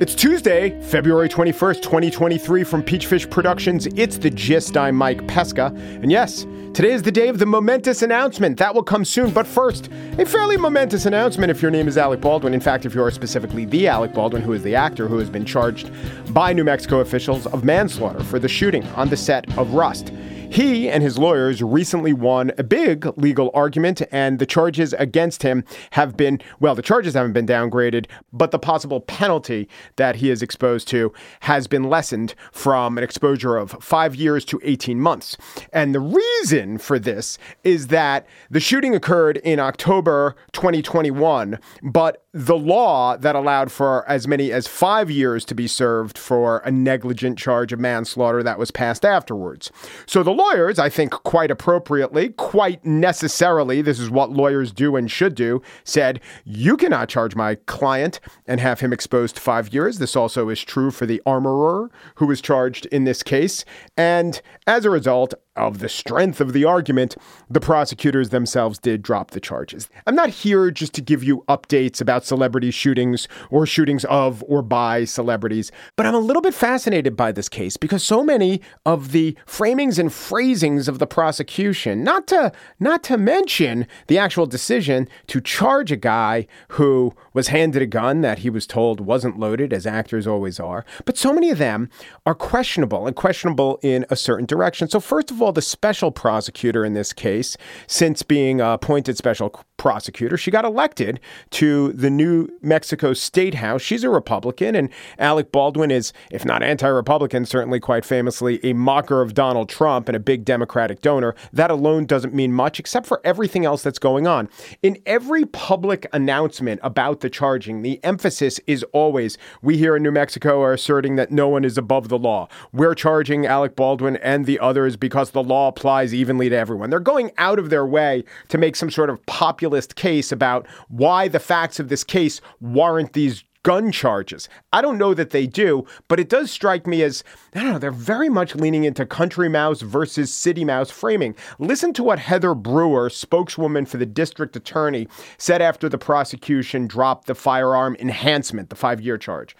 It's 0.00 0.14
Tuesday, 0.14 0.80
February 0.80 1.28
21st, 1.28 1.82
2023, 1.82 2.64
from 2.64 2.82
Peachfish 2.82 3.30
Productions. 3.30 3.84
It's 3.96 4.16
the 4.16 4.30
gist. 4.30 4.74
I'm 4.78 4.96
Mike 4.96 5.26
Pesca. 5.28 5.66
And 6.00 6.10
yes, 6.10 6.46
today 6.72 6.92
is 6.92 7.02
the 7.02 7.12
day 7.12 7.28
of 7.28 7.38
the 7.38 7.44
momentous 7.44 8.00
announcement. 8.00 8.56
That 8.56 8.74
will 8.74 8.82
come 8.82 9.04
soon. 9.04 9.30
But 9.30 9.46
first, 9.46 9.90
a 10.16 10.24
fairly 10.24 10.56
momentous 10.56 11.04
announcement 11.04 11.50
if 11.50 11.60
your 11.60 11.70
name 11.70 11.86
is 11.86 11.98
Alec 11.98 12.22
Baldwin. 12.22 12.54
In 12.54 12.60
fact, 12.60 12.86
if 12.86 12.94
you 12.94 13.02
are 13.02 13.10
specifically 13.10 13.66
the 13.66 13.88
Alec 13.88 14.14
Baldwin, 14.14 14.40
who 14.40 14.54
is 14.54 14.62
the 14.62 14.74
actor 14.74 15.06
who 15.06 15.18
has 15.18 15.28
been 15.28 15.44
charged 15.44 15.90
by 16.32 16.54
New 16.54 16.64
Mexico 16.64 17.00
officials 17.00 17.46
of 17.48 17.62
manslaughter 17.62 18.24
for 18.24 18.38
the 18.38 18.48
shooting 18.48 18.86
on 18.96 19.10
the 19.10 19.18
set 19.18 19.46
of 19.58 19.74
Rust. 19.74 20.14
He 20.50 20.90
and 20.90 21.00
his 21.00 21.16
lawyers 21.16 21.62
recently 21.62 22.12
won 22.12 22.50
a 22.58 22.64
big 22.64 23.06
legal 23.16 23.52
argument, 23.54 24.02
and 24.10 24.40
the 24.40 24.46
charges 24.46 24.92
against 24.94 25.44
him 25.44 25.62
have 25.92 26.16
been 26.16 26.40
well, 26.58 26.74
the 26.74 26.82
charges 26.82 27.14
haven't 27.14 27.34
been 27.34 27.46
downgraded, 27.46 28.06
but 28.32 28.50
the 28.50 28.58
possible 28.58 29.00
penalty 29.00 29.68
that 29.94 30.16
he 30.16 30.28
is 30.28 30.42
exposed 30.42 30.88
to 30.88 31.12
has 31.40 31.68
been 31.68 31.84
lessened 31.84 32.34
from 32.50 32.98
an 32.98 33.04
exposure 33.04 33.56
of 33.56 33.70
five 33.80 34.16
years 34.16 34.44
to 34.46 34.60
18 34.64 35.00
months. 35.00 35.36
And 35.72 35.94
the 35.94 36.00
reason 36.00 36.78
for 36.78 36.98
this 36.98 37.38
is 37.62 37.86
that 37.86 38.26
the 38.50 38.58
shooting 38.58 38.92
occurred 38.92 39.36
in 39.38 39.60
October 39.60 40.34
2021, 40.52 41.60
but 41.80 42.24
the 42.32 42.56
law 42.56 43.16
that 43.16 43.34
allowed 43.34 43.72
for 43.72 44.08
as 44.08 44.28
many 44.28 44.52
as 44.52 44.68
five 44.68 45.10
years 45.10 45.44
to 45.44 45.54
be 45.54 45.66
served 45.66 46.16
for 46.16 46.58
a 46.58 46.70
negligent 46.70 47.36
charge 47.36 47.72
of 47.72 47.80
manslaughter 47.80 48.40
that 48.44 48.58
was 48.58 48.70
passed 48.70 49.04
afterwards. 49.04 49.72
So 50.06 50.22
the 50.22 50.30
lawyers, 50.30 50.78
I 50.78 50.90
think 50.90 51.10
quite 51.10 51.50
appropriately, 51.50 52.28
quite 52.28 52.84
necessarily, 52.84 53.82
this 53.82 53.98
is 53.98 54.10
what 54.10 54.30
lawyers 54.30 54.70
do 54.70 54.94
and 54.94 55.10
should 55.10 55.34
do, 55.34 55.60
said, 55.82 56.20
You 56.44 56.76
cannot 56.76 57.08
charge 57.08 57.34
my 57.34 57.56
client 57.66 58.20
and 58.46 58.60
have 58.60 58.78
him 58.78 58.92
exposed 58.92 59.34
to 59.34 59.42
five 59.42 59.74
years. 59.74 59.98
This 59.98 60.14
also 60.14 60.48
is 60.50 60.62
true 60.62 60.92
for 60.92 61.06
the 61.06 61.20
armorer 61.26 61.90
who 62.16 62.26
was 62.26 62.40
charged 62.40 62.86
in 62.86 63.04
this 63.04 63.24
case. 63.24 63.64
And 63.96 64.40
as 64.68 64.84
a 64.84 64.90
result, 64.90 65.34
of 65.60 65.78
the 65.78 65.88
strength 65.88 66.40
of 66.40 66.52
the 66.52 66.64
argument, 66.64 67.16
the 67.48 67.60
prosecutors 67.60 68.30
themselves 68.30 68.78
did 68.78 69.02
drop 69.02 69.30
the 69.30 69.40
charges. 69.40 69.88
I'm 70.06 70.14
not 70.14 70.30
here 70.30 70.70
just 70.70 70.94
to 70.94 71.02
give 71.02 71.22
you 71.22 71.44
updates 71.48 72.00
about 72.00 72.24
celebrity 72.24 72.70
shootings 72.70 73.28
or 73.50 73.66
shootings 73.66 74.04
of 74.06 74.42
or 74.48 74.62
by 74.62 75.04
celebrities, 75.04 75.70
but 75.96 76.06
I'm 76.06 76.14
a 76.14 76.18
little 76.18 76.42
bit 76.42 76.54
fascinated 76.54 77.16
by 77.16 77.32
this 77.32 77.48
case 77.48 77.76
because 77.76 78.02
so 78.02 78.24
many 78.24 78.60
of 78.86 79.12
the 79.12 79.36
framings 79.46 79.98
and 79.98 80.12
phrasings 80.12 80.88
of 80.88 80.98
the 80.98 81.06
prosecution, 81.06 82.02
not 82.02 82.26
to 82.28 82.52
not 82.78 83.02
to 83.04 83.18
mention 83.18 83.86
the 84.06 84.18
actual 84.18 84.46
decision 84.46 85.08
to 85.26 85.40
charge 85.40 85.92
a 85.92 85.96
guy 85.96 86.46
who 86.70 87.14
was 87.34 87.48
handed 87.48 87.82
a 87.82 87.86
gun 87.86 88.22
that 88.22 88.40
he 88.40 88.50
was 88.50 88.66
told 88.66 89.00
wasn't 89.00 89.38
loaded 89.38 89.72
as 89.72 89.86
actors 89.86 90.26
always 90.26 90.58
are, 90.58 90.84
but 91.04 91.16
so 91.16 91.32
many 91.32 91.50
of 91.50 91.58
them 91.58 91.90
are 92.24 92.34
questionable 92.34 93.06
and 93.06 93.16
questionable 93.16 93.78
in 93.82 94.06
a 94.10 94.16
certain 94.16 94.46
direction. 94.46 94.88
So 94.88 95.00
first 95.00 95.30
of 95.30 95.42
all, 95.42 95.49
the 95.52 95.62
special 95.62 96.10
prosecutor 96.10 96.84
in 96.84 96.94
this 96.94 97.12
case, 97.12 97.56
since 97.86 98.22
being 98.22 98.60
appointed 98.60 99.16
special 99.16 99.50
prosecutor, 99.76 100.36
she 100.36 100.50
got 100.50 100.64
elected 100.64 101.18
to 101.50 101.92
the 101.92 102.10
New 102.10 102.48
Mexico 102.60 103.14
State 103.14 103.54
House. 103.54 103.80
She's 103.80 104.04
a 104.04 104.10
Republican, 104.10 104.76
and 104.76 104.90
Alec 105.18 105.50
Baldwin 105.52 105.90
is, 105.90 106.12
if 106.30 106.44
not 106.44 106.62
anti 106.62 106.86
Republican, 106.86 107.46
certainly 107.46 107.80
quite 107.80 108.04
famously 108.04 108.60
a 108.62 108.74
mocker 108.74 109.22
of 109.22 109.32
Donald 109.32 109.70
Trump 109.70 110.08
and 110.08 110.14
a 110.14 110.20
big 110.20 110.44
Democratic 110.44 111.00
donor. 111.00 111.34
That 111.52 111.70
alone 111.70 112.04
doesn't 112.04 112.34
mean 112.34 112.52
much, 112.52 112.78
except 112.78 113.06
for 113.06 113.22
everything 113.24 113.64
else 113.64 113.82
that's 113.82 113.98
going 113.98 114.26
on. 114.26 114.50
In 114.82 114.98
every 115.06 115.46
public 115.46 116.06
announcement 116.12 116.80
about 116.82 117.20
the 117.20 117.30
charging, 117.30 117.80
the 117.80 118.04
emphasis 118.04 118.60
is 118.66 118.84
always 118.92 119.38
we 119.62 119.78
here 119.78 119.96
in 119.96 120.02
New 120.02 120.12
Mexico 120.12 120.62
are 120.62 120.74
asserting 120.74 121.16
that 121.16 121.32
no 121.32 121.48
one 121.48 121.64
is 121.64 121.78
above 121.78 122.08
the 122.08 122.18
law. 122.18 122.48
We're 122.72 122.94
charging 122.94 123.46
Alec 123.46 123.76
Baldwin 123.76 124.16
and 124.18 124.44
the 124.44 124.58
others 124.58 124.96
because 124.96 125.29
the 125.30 125.42
law 125.42 125.68
applies 125.68 126.14
evenly 126.14 126.48
to 126.48 126.56
everyone. 126.56 126.90
They're 126.90 127.00
going 127.00 127.30
out 127.38 127.58
of 127.58 127.70
their 127.70 127.86
way 127.86 128.24
to 128.48 128.58
make 128.58 128.76
some 128.76 128.90
sort 128.90 129.10
of 129.10 129.24
populist 129.26 129.96
case 129.96 130.32
about 130.32 130.66
why 130.88 131.28
the 131.28 131.40
facts 131.40 131.80
of 131.80 131.88
this 131.88 132.04
case 132.04 132.40
warrant 132.60 133.12
these 133.12 133.44
gun 133.62 133.92
charges. 133.92 134.48
I 134.72 134.80
don't 134.80 134.98
know 134.98 135.12
that 135.14 135.30
they 135.30 135.46
do, 135.46 135.86
but 136.08 136.18
it 136.18 136.28
does 136.28 136.50
strike 136.50 136.86
me 136.86 137.02
as, 137.02 137.22
I 137.54 137.60
don't 137.60 137.72
know, 137.72 137.78
they're 137.78 137.90
very 137.90 138.28
much 138.28 138.54
leaning 138.54 138.84
into 138.84 139.04
country 139.04 139.48
mouse 139.48 139.82
versus 139.82 140.32
city 140.32 140.64
mouse 140.64 140.90
framing. 140.90 141.34
Listen 141.58 141.92
to 141.94 142.02
what 142.02 142.18
Heather 142.18 142.54
Brewer, 142.54 143.10
spokeswoman 143.10 143.84
for 143.84 143.98
the 143.98 144.06
district 144.06 144.56
attorney, 144.56 145.08
said 145.36 145.60
after 145.60 145.88
the 145.88 145.98
prosecution 145.98 146.86
dropped 146.86 147.26
the 147.26 147.34
firearm 147.34 147.96
enhancement, 147.98 148.70
the 148.70 148.76
five 148.76 149.00
year 149.00 149.18
charge. 149.18 149.54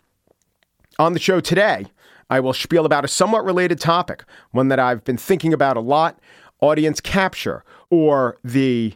On 1.00 1.14
the 1.14 1.20
show 1.20 1.40
today, 1.40 1.86
I 2.30 2.40
will 2.40 2.54
spiel 2.54 2.86
about 2.86 3.06
a 3.06 3.10
somewhat 3.10 3.44
related 3.44 3.80
topic, 3.80 4.24
one 4.52 4.68
that 4.70 4.80
I've 4.80 5.04
been 5.04 5.18
thinking 5.18 5.54
about 5.54 5.78
a 5.78 5.82
lot 5.82 6.20
audience 6.62 7.02
capture 7.02 7.64
or 7.90 8.38
the 8.44 8.94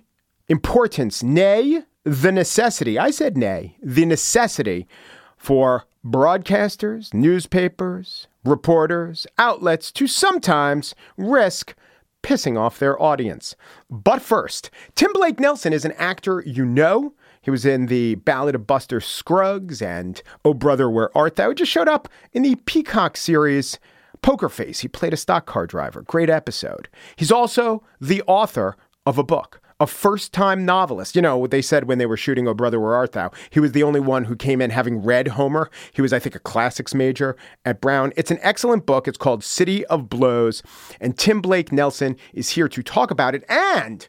importance, 0.48 1.24
nay, 1.24 1.82
the 2.06 2.32
necessity, 2.32 2.98
I 2.98 3.12
said 3.12 3.36
nay, 3.36 3.76
the 3.84 4.06
necessity 4.06 4.88
for 5.36 5.86
broadcasters, 6.06 7.14
newspapers, 7.14 8.28
reporters, 8.44 9.26
outlets 9.40 9.92
to 9.94 10.08
sometimes 10.08 10.94
risk 11.18 11.76
pissing 12.22 12.58
off 12.60 12.80
their 12.80 13.02
audience. 13.02 13.56
But 13.90 14.22
first, 14.22 14.70
Tim 14.94 15.12
Blake 15.14 15.40
Nelson 15.40 15.74
is 15.74 15.84
an 15.84 15.94
actor 15.94 16.44
you 16.46 16.64
know. 16.64 17.14
He 17.42 17.52
was 17.52 17.66
in 17.66 17.88
the 17.88 18.16
Ballad 18.16 18.56
of 18.56 18.66
Buster 18.66 19.00
Scruggs 19.00 19.82
and 19.82 20.22
Oh 20.44 20.54
Brother, 20.54 20.90
Where 20.90 21.16
Art 21.18 21.36
Thou? 21.36 21.50
He 21.50 21.56
just 21.56 21.72
showed 21.72 21.88
up 21.88 22.08
in 22.34 22.44
the 22.44 22.56
Peacock 22.66 23.18
series 23.18 23.80
Poker 24.22 24.50
Face. 24.50 24.80
He 24.80 24.88
played 24.88 25.14
a 25.14 25.18
stock 25.18 25.46
car 25.46 25.68
driver. 25.68 26.02
Great 26.04 26.30
episode. 26.30 26.88
He's 27.16 27.32
also 27.32 27.84
the 28.00 28.24
author 28.28 28.76
of 29.06 29.20
a 29.20 29.24
book 29.24 29.62
a 29.80 29.88
first 29.88 30.32
time 30.32 30.66
novelist. 30.66 31.16
You 31.16 31.22
know, 31.22 31.38
what 31.38 31.52
they 31.52 31.62
said 31.62 31.86
when 31.86 31.98
they 31.98 32.06
were 32.06 32.18
shooting 32.18 32.48
Oh 32.48 32.54
Brother, 32.54 32.80
Where 32.80 32.96
Art 32.96 33.12
Thou? 33.12 33.32
He 33.50 33.60
was 33.60 33.74
the 33.74 33.84
only 33.84 34.00
one 34.00 34.26
who 34.26 34.36
came 34.36 34.62
in 34.62 34.70
having 34.70 35.04
read 35.04 35.30
Homer. 35.30 35.70
He 35.92 36.02
was, 36.02 36.14
I 36.14 36.20
think, 36.20 36.36
a 36.36 36.40
classics 36.40 36.94
major 36.94 37.36
at 37.66 37.82
Brown. 37.82 38.14
It's 38.16 38.32
an 38.32 38.40
excellent 38.42 38.86
book. 38.86 39.08
It's 39.08 39.18
called 39.18 39.44
City 39.44 39.86
of 39.88 40.10
Blows. 40.10 40.64
And 41.00 41.18
Tim 41.18 41.42
Blake 41.42 41.72
Nelson 41.72 42.16
is 42.34 42.52
here 42.52 42.70
to 42.70 42.84
talk 42.84 43.12
about 43.12 43.36
it. 43.36 43.44
And 43.50 44.08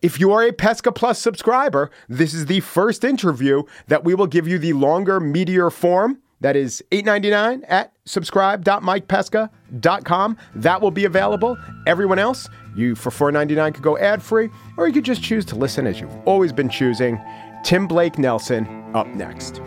if 0.00 0.20
you 0.20 0.30
are 0.32 0.44
a 0.44 0.52
Pesca 0.52 0.92
Plus 0.92 1.18
subscriber, 1.18 1.90
this 2.08 2.32
is 2.32 2.46
the 2.46 2.60
first 2.60 3.02
interview 3.02 3.64
that 3.88 4.04
we 4.04 4.14
will 4.14 4.28
give 4.28 4.46
you 4.46 4.58
the 4.58 4.72
longer, 4.72 5.20
meatier 5.20 5.72
form. 5.72 6.18
That 6.40 6.56
is 6.56 6.82
$8.99 6.92 7.64
at 7.68 7.92
subscribe.mikepesca.com. 8.04 10.36
That 10.54 10.80
will 10.80 10.90
be 10.90 11.04
available. 11.04 11.58
Everyone 11.86 12.18
else, 12.18 12.48
you 12.76 12.94
for 12.94 13.10
$4.99 13.10 13.74
could 13.74 13.82
go 13.82 13.98
ad 13.98 14.22
free, 14.22 14.48
or 14.76 14.86
you 14.86 14.94
could 14.94 15.04
just 15.04 15.22
choose 15.22 15.44
to 15.46 15.56
listen 15.56 15.86
as 15.86 16.00
you've 16.00 16.16
always 16.26 16.52
been 16.52 16.68
choosing. 16.68 17.20
Tim 17.64 17.88
Blake 17.88 18.18
Nelson 18.18 18.66
up 18.94 19.08
next. 19.08 19.60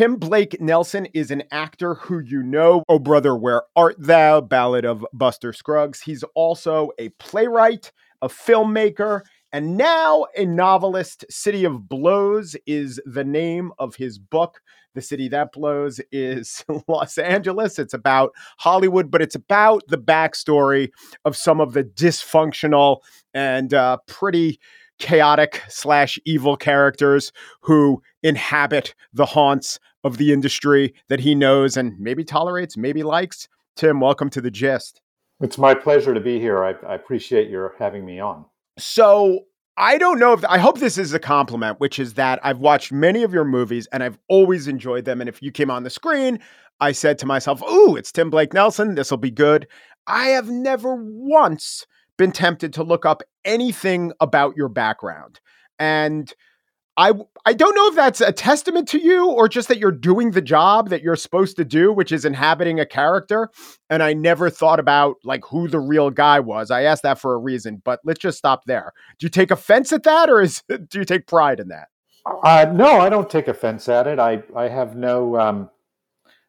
Tim 0.00 0.16
Blake 0.16 0.58
Nelson 0.62 1.04
is 1.12 1.30
an 1.30 1.42
actor 1.50 1.96
who 1.96 2.20
you 2.20 2.42
know. 2.42 2.84
Oh, 2.88 2.98
brother, 2.98 3.36
where 3.36 3.64
art 3.76 3.96
thou? 3.98 4.40
Ballad 4.40 4.86
of 4.86 5.04
Buster 5.12 5.52
Scruggs. 5.52 6.00
He's 6.00 6.24
also 6.34 6.88
a 6.98 7.10
playwright, 7.18 7.92
a 8.22 8.28
filmmaker, 8.28 9.20
and 9.52 9.76
now 9.76 10.24
a 10.38 10.46
novelist. 10.46 11.26
City 11.28 11.66
of 11.66 11.86
Blows 11.86 12.56
is 12.64 12.98
the 13.04 13.24
name 13.24 13.72
of 13.78 13.94
his 13.94 14.18
book. 14.18 14.62
The 14.94 15.02
City 15.02 15.28
That 15.28 15.52
Blows 15.52 16.00
is 16.10 16.64
Los 16.88 17.18
Angeles. 17.18 17.78
It's 17.78 17.92
about 17.92 18.30
Hollywood, 18.56 19.10
but 19.10 19.20
it's 19.20 19.34
about 19.34 19.82
the 19.88 19.98
backstory 19.98 20.88
of 21.26 21.36
some 21.36 21.60
of 21.60 21.74
the 21.74 21.84
dysfunctional 21.84 23.00
and 23.34 23.74
uh, 23.74 23.98
pretty 24.06 24.60
chaotic 25.00 25.62
slash 25.68 26.18
evil 26.24 26.56
characters 26.56 27.32
who 27.60 28.00
inhabit 28.22 28.94
the 29.12 29.26
haunts 29.26 29.80
of 30.04 30.16
the 30.16 30.32
industry 30.32 30.94
that 31.08 31.20
he 31.20 31.34
knows 31.34 31.76
and 31.76 31.98
maybe 31.98 32.24
tolerates, 32.24 32.76
maybe 32.76 33.02
likes. 33.02 33.48
Tim, 33.76 34.00
welcome 34.00 34.30
to 34.30 34.40
the 34.40 34.50
gist. 34.50 35.00
It's 35.40 35.58
my 35.58 35.74
pleasure 35.74 36.12
to 36.12 36.20
be 36.20 36.38
here. 36.38 36.62
I, 36.64 36.74
I 36.86 36.94
appreciate 36.94 37.48
your 37.48 37.74
having 37.78 38.04
me 38.04 38.20
on. 38.20 38.44
So, 38.78 39.46
I 39.76 39.96
don't 39.96 40.18
know 40.18 40.34
if 40.34 40.44
I 40.44 40.58
hope 40.58 40.78
this 40.78 40.98
is 40.98 41.14
a 41.14 41.18
compliment, 41.18 41.80
which 41.80 41.98
is 41.98 42.14
that 42.14 42.38
I've 42.42 42.58
watched 42.58 42.92
many 42.92 43.22
of 43.22 43.32
your 43.32 43.44
movies 43.44 43.88
and 43.92 44.02
I've 44.02 44.18
always 44.28 44.68
enjoyed 44.68 45.06
them. 45.06 45.20
And 45.20 45.28
if 45.28 45.40
you 45.40 45.50
came 45.50 45.70
on 45.70 45.84
the 45.84 45.90
screen, 45.90 46.38
I 46.80 46.92
said 46.92 47.18
to 47.20 47.26
myself, 47.26 47.62
Ooh, 47.62 47.96
it's 47.96 48.12
Tim 48.12 48.28
Blake 48.28 48.52
Nelson. 48.52 48.94
This 48.94 49.10
will 49.10 49.18
be 49.18 49.30
good. 49.30 49.66
I 50.06 50.26
have 50.28 50.50
never 50.50 50.96
once 50.96 51.86
been 52.18 52.32
tempted 52.32 52.74
to 52.74 52.82
look 52.82 53.06
up 53.06 53.22
anything 53.46 54.12
about 54.20 54.54
your 54.56 54.68
background. 54.68 55.40
And 55.78 56.30
I 56.96 57.12
I 57.46 57.52
don't 57.52 57.74
know 57.74 57.86
if 57.88 57.94
that's 57.94 58.20
a 58.20 58.32
testament 58.32 58.88
to 58.88 58.98
you 58.98 59.30
or 59.30 59.48
just 59.48 59.68
that 59.68 59.78
you're 59.78 59.90
doing 59.90 60.32
the 60.32 60.42
job 60.42 60.90
that 60.90 61.02
you're 61.02 61.16
supposed 61.16 61.56
to 61.56 61.64
do, 61.64 61.92
which 61.92 62.12
is 62.12 62.24
inhabiting 62.24 62.80
a 62.80 62.86
character. 62.86 63.48
And 63.88 64.02
I 64.02 64.12
never 64.12 64.50
thought 64.50 64.80
about 64.80 65.16
like 65.24 65.44
who 65.46 65.68
the 65.68 65.80
real 65.80 66.10
guy 66.10 66.40
was. 66.40 66.70
I 66.70 66.82
asked 66.82 67.02
that 67.04 67.18
for 67.18 67.34
a 67.34 67.38
reason, 67.38 67.80
but 67.84 68.00
let's 68.04 68.20
just 68.20 68.38
stop 68.38 68.64
there. 68.66 68.92
Do 69.18 69.26
you 69.26 69.30
take 69.30 69.50
offense 69.50 69.92
at 69.92 70.02
that, 70.02 70.28
or 70.28 70.42
is 70.42 70.62
do 70.68 70.98
you 70.98 71.04
take 71.04 71.26
pride 71.26 71.60
in 71.60 71.68
that? 71.68 71.88
Uh, 72.26 72.66
no, 72.72 73.00
I 73.00 73.08
don't 73.08 73.30
take 73.30 73.48
offense 73.48 73.88
at 73.88 74.06
it. 74.06 74.18
I 74.18 74.42
I 74.54 74.68
have 74.68 74.96
no. 74.96 75.38
Um, 75.38 75.70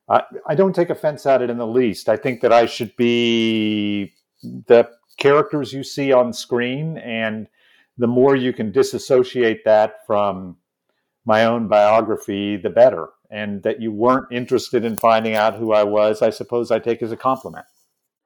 I, 0.10 0.24
I 0.48 0.56
don't 0.56 0.76
take 0.76 0.90
offense 0.90 1.26
at 1.26 1.42
it 1.42 1.50
in 1.50 1.58
the 1.58 1.68
least. 1.68 2.10
I 2.10 2.18
think 2.18 2.42
that 2.42 2.52
I 2.52 2.66
should 2.66 2.94
be 2.98 4.14
the 4.44 4.90
characters 5.18 5.72
you 5.72 5.84
see 5.84 6.12
on 6.12 6.34
screen 6.34 6.98
and 6.98 7.48
the 8.02 8.08
more 8.08 8.36
you 8.36 8.52
can 8.52 8.72
disassociate 8.72 9.64
that 9.66 10.06
from 10.06 10.58
my 11.26 11.46
own 11.46 11.68
biography 11.68 12.58
the 12.58 12.70
better 12.70 13.10
and 13.30 13.64
that 13.64 13.82
you 13.82 13.92
weren't 13.92 14.32
interested 14.32 14.84
in 14.84 14.98
finding 14.98 15.36
out 15.36 15.56
who 15.56 15.72
i 15.74 15.84
was 15.84 16.22
i 16.22 16.30
suppose 16.30 16.72
i 16.72 16.80
take 16.80 17.02
as 17.02 17.12
a 17.12 17.18
compliment 17.18 17.66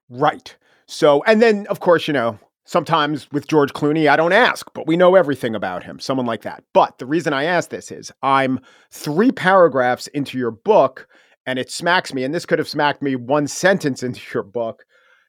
right 0.10 0.55
so 0.88 1.24
and 1.24 1.41
then 1.41 1.67
of 1.67 1.79
course 1.79 2.08
you 2.08 2.13
know 2.13 2.39
Sometimes 2.67 3.32
with 3.32 3.48
George 3.48 3.74
Clooney, 3.74 4.10
I 4.10 4.15
don't 4.15 4.34
ask, 4.34 4.65
but 4.74 4.88
we 4.88 4.98
know 4.98 5.13
everything 5.13 5.53
about 5.53 5.84
him, 5.84 6.00
someone 6.00 6.25
like 6.25 6.41
that. 6.41 6.63
But 6.74 6.98
the 6.98 7.05
reason 7.05 7.32
I 7.32 7.44
ask 7.44 7.70
this 7.70 7.91
is 7.91 8.12
I'm 8.24 8.60
three 8.89 9.32
paragraphs 9.32 10.08
into 10.08 10.39
your 10.39 10.50
book 10.50 11.08
and 11.46 11.60
it 11.60 11.70
smacks 11.70 12.12
me, 12.12 12.24
and 12.24 12.34
this 12.34 12.48
could 12.48 12.58
have 12.58 12.67
smacked 12.67 13.03
me 13.03 13.15
one 13.15 13.46
sentence 13.46 14.01
into 14.03 14.22
your 14.34 14.41
book. 14.41 14.86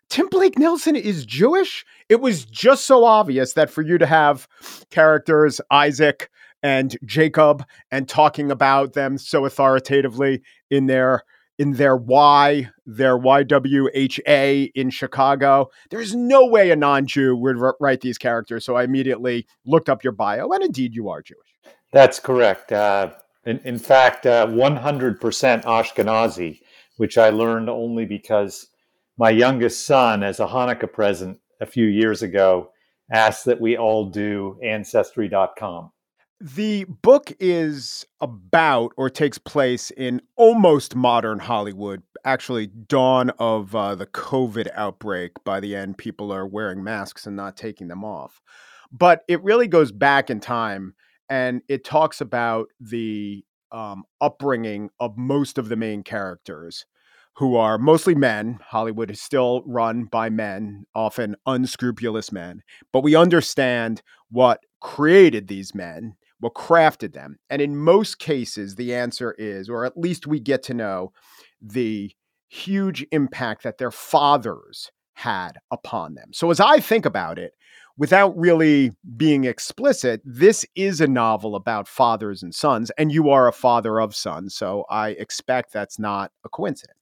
Tim 0.08 0.28
Blake 0.28 0.58
Nelson 0.58 0.96
is 0.96 1.26
Jewish. 1.26 1.84
It 2.08 2.20
was 2.20 2.44
just 2.44 2.86
so 2.86 3.04
obvious 3.04 3.54
that 3.54 3.70
for 3.70 3.82
you 3.82 3.98
to 3.98 4.06
have 4.06 4.46
characters, 4.90 5.60
Isaac 5.70 6.30
and 6.62 6.96
Jacob, 7.04 7.64
and 7.90 8.08
talking 8.08 8.50
about 8.50 8.92
them 8.92 9.18
so 9.18 9.44
authoritatively 9.44 10.42
in 10.70 10.86
their 10.86 11.22
in 11.58 11.72
their 11.72 11.96
Y, 11.96 12.68
their 12.84 13.18
YWHA 13.18 14.70
in 14.74 14.90
Chicago. 14.90 15.70
There's 15.90 16.14
no 16.14 16.46
way 16.46 16.70
a 16.70 16.76
non 16.76 17.06
Jew 17.06 17.34
would 17.36 17.56
write 17.80 18.02
these 18.02 18.18
characters. 18.18 18.64
So 18.64 18.76
I 18.76 18.84
immediately 18.84 19.46
looked 19.64 19.88
up 19.88 20.04
your 20.04 20.12
bio, 20.12 20.50
and 20.50 20.62
indeed 20.62 20.94
you 20.94 21.08
are 21.08 21.22
Jewish. 21.22 21.56
That's 21.92 22.20
correct. 22.20 22.72
Uh, 22.72 23.12
in, 23.44 23.58
in, 23.64 23.78
fact, 23.78 24.26
uh, 24.26 24.46
100% 24.48 25.18
Ashkenazi, 25.64 26.60
which 26.96 27.16
I 27.16 27.30
learned 27.30 27.70
only 27.70 28.04
because 28.04 28.66
my 29.18 29.30
youngest 29.30 29.86
son, 29.86 30.22
as 30.22 30.40
a 30.40 30.46
Hanukkah 30.46 30.92
present 30.92 31.40
a 31.60 31.66
few 31.66 31.86
years 31.86 32.22
ago, 32.22 32.70
asked 33.10 33.44
that 33.46 33.60
we 33.60 33.76
all 33.76 34.06
do 34.10 34.58
Ancestry.com. 34.62 35.92
The 36.38 36.84
book 36.84 37.32
is 37.40 38.04
about 38.20 38.92
or 38.98 39.08
takes 39.08 39.38
place 39.38 39.90
in 39.90 40.20
almost 40.36 40.94
modern 40.94 41.38
Hollywood, 41.38 42.02
actually, 42.26 42.66
dawn 42.66 43.30
of 43.38 43.74
uh, 43.74 43.94
the 43.94 44.06
COVID 44.06 44.68
outbreak. 44.74 45.32
By 45.44 45.60
the 45.60 45.74
end, 45.74 45.96
people 45.96 46.30
are 46.30 46.46
wearing 46.46 46.84
masks 46.84 47.26
and 47.26 47.36
not 47.36 47.56
taking 47.56 47.88
them 47.88 48.04
off. 48.04 48.42
But 48.92 49.24
it 49.28 49.42
really 49.42 49.66
goes 49.66 49.92
back 49.92 50.28
in 50.28 50.40
time 50.40 50.94
and 51.30 51.62
it 51.68 51.84
talks 51.84 52.20
about 52.20 52.68
the 52.80 53.42
um, 53.72 54.04
upbringing 54.20 54.90
of 55.00 55.16
most 55.16 55.56
of 55.56 55.70
the 55.70 55.76
main 55.76 56.02
characters 56.02 56.84
who 57.36 57.56
are 57.56 57.78
mostly 57.78 58.14
men. 58.14 58.58
Hollywood 58.66 59.10
is 59.10 59.20
still 59.20 59.62
run 59.66 60.04
by 60.04 60.30
men, 60.30 60.86
often 60.94 61.36
unscrupulous 61.46 62.32
men, 62.32 62.62
but 62.92 63.02
we 63.02 63.14
understand 63.14 64.02
what 64.30 64.60
created 64.80 65.48
these 65.48 65.74
men 65.74 66.16
what 66.40 66.54
crafted 66.54 67.12
them. 67.12 67.38
And 67.50 67.62
in 67.62 67.76
most 67.76 68.18
cases, 68.18 68.74
the 68.74 68.94
answer 68.94 69.34
is, 69.38 69.68
or 69.68 69.84
at 69.84 69.96
least 69.96 70.26
we 70.26 70.40
get 70.40 70.62
to 70.64 70.74
know 70.74 71.12
the 71.60 72.12
huge 72.48 73.06
impact 73.10 73.62
that 73.62 73.78
their 73.78 73.90
fathers 73.90 74.90
had 75.14 75.52
upon 75.70 76.14
them. 76.14 76.30
So 76.32 76.50
as 76.50 76.60
I 76.60 76.78
think 76.80 77.06
about 77.06 77.38
it, 77.38 77.52
without 77.96 78.36
really 78.36 78.92
being 79.16 79.44
explicit, 79.44 80.20
this 80.24 80.66
is 80.74 81.00
a 81.00 81.06
novel 81.06 81.56
about 81.56 81.88
fathers 81.88 82.42
and 82.42 82.54
sons, 82.54 82.90
and 82.98 83.10
you 83.10 83.30
are 83.30 83.48
a 83.48 83.52
father 83.52 83.98
of 83.98 84.14
sons. 84.14 84.54
So 84.54 84.84
I 84.90 85.10
expect 85.10 85.72
that's 85.72 85.98
not 85.98 86.30
a 86.44 86.50
coincidence. 86.50 86.95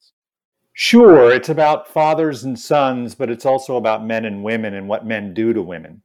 Sure, 0.76 1.30
it's 1.32 1.48
about 1.48 1.86
fathers 1.86 2.42
and 2.42 2.58
sons, 2.58 3.14
but 3.14 3.30
it's 3.30 3.46
also 3.46 3.76
about 3.76 4.04
men 4.04 4.24
and 4.24 4.42
women 4.42 4.74
and 4.74 4.88
what 4.88 5.06
men 5.06 5.32
do 5.32 5.52
to 5.52 5.62
women. 5.62 6.02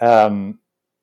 Um, 0.00 0.60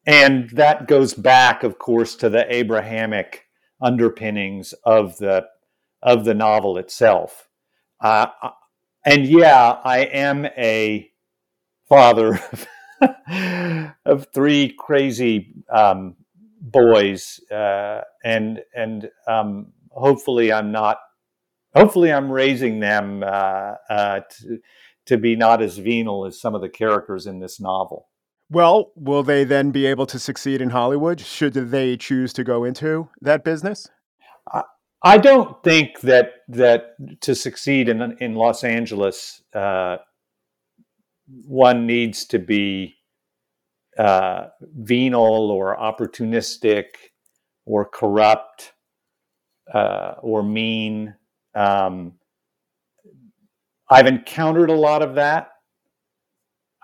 and 0.08 0.50
that 0.51 0.88
goes 0.88 1.13
back, 1.13 1.63
of 1.63 1.77
course, 1.77 2.15
to 2.15 2.30
the 2.30 2.51
Abrahamic 2.53 3.46
underpinnings 3.80 4.74
of 4.84 5.18
the 5.18 5.46
of 6.01 6.25
the 6.25 6.34
novel 6.34 6.77
itself. 6.77 7.48
Uh, 8.01 8.27
and 9.06 9.25
yeah, 9.25 9.77
I 9.84 10.00
am 10.00 10.46
a 10.58 11.10
father 11.88 12.39
of 14.06 14.27
three 14.34 14.74
crazy 14.77 15.53
um, 15.72 16.15
boys, 16.60 17.39
uh, 17.51 18.01
and 18.24 18.62
and 18.75 19.10
um, 19.27 19.74
hopefully 19.92 20.51
I'm 20.51 20.72
not. 20.72 20.98
Hopefully, 21.75 22.12
I'm 22.12 22.32
raising 22.32 22.80
them 22.80 23.24
uh, 23.24 23.75
uh 23.89 24.20
to 24.20 24.60
to 25.06 25.18
be 25.18 25.36
not 25.36 25.62
as 25.62 25.77
venal 25.77 26.25
as 26.25 26.39
some 26.39 26.56
of 26.56 26.62
the 26.62 26.70
characters 26.70 27.27
in 27.27 27.39
this 27.39 27.60
novel. 27.60 28.08
Well, 28.50 28.92
will 28.96 29.24
they 29.24 29.44
then 29.44 29.72
be 29.72 29.86
able 29.86 30.06
to 30.06 30.20
succeed 30.20 30.62
in 30.62 30.70
Hollywood 30.70 31.20
should 31.20 31.53
they 31.53 31.98
choose 31.98 32.32
to 32.34 32.44
go 32.44 32.63
into 32.63 33.10
that 33.22 33.44
business? 33.44 33.89
I 35.06 35.18
don't 35.18 35.62
think 35.63 36.00
that 36.01 36.32
that 36.48 36.96
to 37.22 37.36
succeed 37.36 37.89
in 37.89 38.18
in 38.20 38.36
Los 38.36 38.63
Angeles, 38.63 39.44
uh, 39.53 39.98
one 41.46 41.86
needs 41.86 42.25
to 42.27 42.39
be 42.39 42.96
uh, 44.00 44.48
venal 44.62 45.51
or 45.51 45.75
opportunistic 45.77 46.86
or 47.65 47.86
corrupt 47.86 48.72
uh, 49.74 50.15
or 50.22 50.42
mean. 50.42 51.15
Um, 51.55 52.13
I've 53.89 54.07
encountered 54.07 54.69
a 54.69 54.75
lot 54.75 55.01
of 55.01 55.15
that 55.15 55.53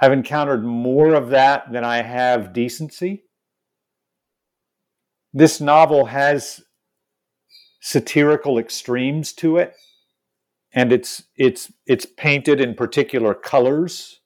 I've 0.02 0.14
encountered 0.14 0.64
more 0.64 1.14
of 1.14 1.30
that 1.30 1.72
than 1.72 1.84
I 1.84 2.02
have 2.02 2.54
decency. 2.54 3.26
This 5.34 5.60
novel 5.60 6.06
has 6.06 6.64
satirical 7.82 8.58
extremes 8.58 9.34
to 9.34 9.58
it, 9.58 9.76
and 10.74 10.92
it's 10.94 11.24
it's 11.36 11.72
it's 11.86 12.06
painted 12.06 12.62
in 12.62 12.76
particular 12.76 13.34
colors 13.34 14.22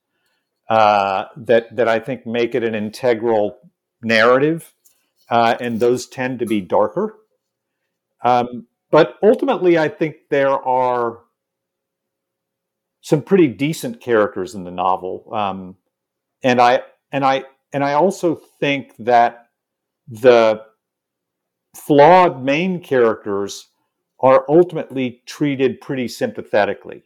uh, 0.70 1.26
that 1.38 1.76
that 1.76 1.88
I 1.88 2.00
think 2.00 2.26
make 2.26 2.54
it 2.54 2.64
an 2.64 2.76
integral 2.76 3.58
narrative, 4.04 4.74
uh, 5.30 5.56
and 5.60 5.80
those 5.80 6.06
tend 6.06 6.40
to 6.40 6.46
be 6.46 6.62
darker. 6.62 7.16
Um, 8.24 8.68
but 8.94 9.16
ultimately, 9.24 9.76
I 9.76 9.90
think 9.90 10.18
there 10.30 10.52
are 10.52 11.22
some 13.02 13.24
pretty 13.24 13.48
decent 13.48 14.00
characters 14.00 14.54
in 14.54 14.66
the 14.66 14.70
novel, 14.70 15.34
um, 15.34 15.78
and 16.44 16.62
I 16.62 16.84
and 17.12 17.26
I 17.26 17.46
and 17.74 17.84
I 17.84 17.94
also 17.94 18.36
think 18.36 18.94
that 19.00 19.48
the 20.08 20.62
flawed 21.76 22.44
main 22.44 22.84
characters 22.84 23.68
are 24.20 24.46
ultimately 24.48 25.24
treated 25.26 25.82
pretty 25.82 26.08
sympathetically, 26.08 27.02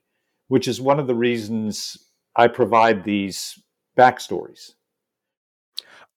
which 0.49 0.67
is 0.67 0.81
one 0.81 0.99
of 0.99 1.07
the 1.07 1.15
reasons 1.15 1.95
I 2.35 2.49
provide 2.49 3.05
these 3.05 3.57
backstories. 3.97 4.71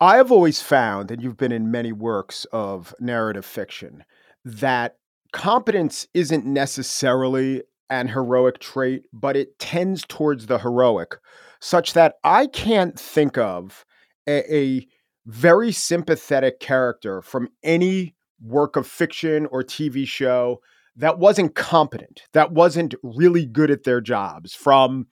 I 0.01 0.17
have 0.17 0.33
always 0.33 0.61
found, 0.61 1.13
and 1.13 1.23
you've 1.23 1.37
been 1.37 1.53
in 1.53 1.71
many 1.71 1.93
works 1.93 2.45
of 2.47 2.93
narrative 2.99 3.45
fiction, 3.45 4.03
that 4.45 4.97
competence 5.33 6.07
isn't 6.15 6.45
necessarily 6.45 7.63
an 7.89 8.09
heroic 8.09 8.59
trait, 8.61 9.03
but 9.13 9.37
it 9.37 9.59
tends 9.59 10.05
towards 10.07 10.47
the 10.47 10.59
heroic, 10.59 11.17
such 11.61 11.93
that 11.93 12.15
I 12.25 12.47
can't 12.47 12.99
think 12.99 13.37
of 13.37 13.85
a, 14.29 14.55
a 14.55 14.87
very 15.27 15.73
sympathetic 15.73 16.61
character 16.61 17.21
from 17.21 17.49
any 17.63 18.15
work 18.41 18.77
of 18.77 18.87
fiction 18.87 19.47
or 19.47 19.63
TV 19.63 20.07
show 20.07 20.61
that 20.97 21.19
wasn't 21.19 21.55
competent, 21.55 22.23
that 22.33 22.53
wasn't 22.53 22.95
really 23.03 23.47
good 23.47 23.71
at 23.71 23.85
their 23.85 24.01
jobs. 24.01 24.55
From 24.55 25.07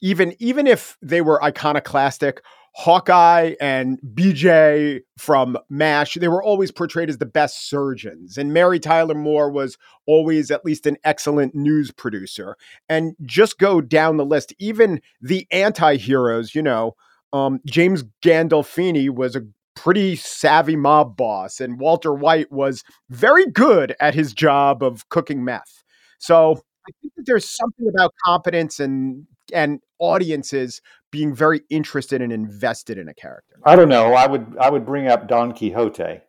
even 0.00 0.34
even 0.38 0.66
if 0.66 0.96
they 1.02 1.20
were 1.20 1.42
iconoclastic, 1.42 2.42
Hawkeye 2.80 3.54
and 3.60 3.98
BJ 4.14 5.00
from 5.16 5.58
MASH, 5.68 6.14
they 6.14 6.28
were 6.28 6.42
always 6.42 6.70
portrayed 6.70 7.08
as 7.08 7.18
the 7.18 7.26
best 7.26 7.68
surgeons. 7.68 8.38
And 8.38 8.52
Mary 8.52 8.78
Tyler 8.78 9.16
Moore 9.16 9.50
was 9.50 9.76
always 10.06 10.52
at 10.52 10.64
least 10.64 10.86
an 10.86 10.96
excellent 11.02 11.56
news 11.56 11.90
producer. 11.90 12.56
And 12.88 13.16
just 13.24 13.58
go 13.58 13.80
down 13.80 14.16
the 14.16 14.24
list, 14.24 14.54
even 14.60 15.00
the 15.20 15.48
anti 15.50 15.96
heroes, 15.96 16.54
you 16.54 16.62
know, 16.62 16.94
um, 17.32 17.58
James 17.66 18.04
Gandolfini 18.22 19.10
was 19.10 19.34
a 19.34 19.42
pretty 19.74 20.14
savvy 20.14 20.76
mob 20.76 21.16
boss, 21.16 21.58
and 21.58 21.80
Walter 21.80 22.14
White 22.14 22.52
was 22.52 22.84
very 23.10 23.46
good 23.46 23.96
at 24.00 24.14
his 24.14 24.32
job 24.32 24.84
of 24.84 25.08
cooking 25.08 25.44
meth. 25.44 25.82
So 26.18 26.62
I 26.88 26.92
think 27.00 27.14
that 27.16 27.26
there's 27.26 27.48
something 27.48 27.88
about 27.88 28.12
competence 28.24 28.80
and 28.80 29.26
and 29.52 29.80
audiences 29.98 30.80
being 31.10 31.34
very 31.34 31.62
interested 31.70 32.20
and 32.20 32.32
invested 32.32 32.98
in 32.98 33.08
a 33.08 33.14
character. 33.14 33.56
I 33.64 33.76
don't 33.76 33.88
know. 33.88 34.14
I 34.14 34.26
would 34.26 34.56
I 34.60 34.70
would 34.70 34.84
bring 34.84 35.08
up 35.08 35.28
Don 35.28 35.52
Quixote. 35.52 36.20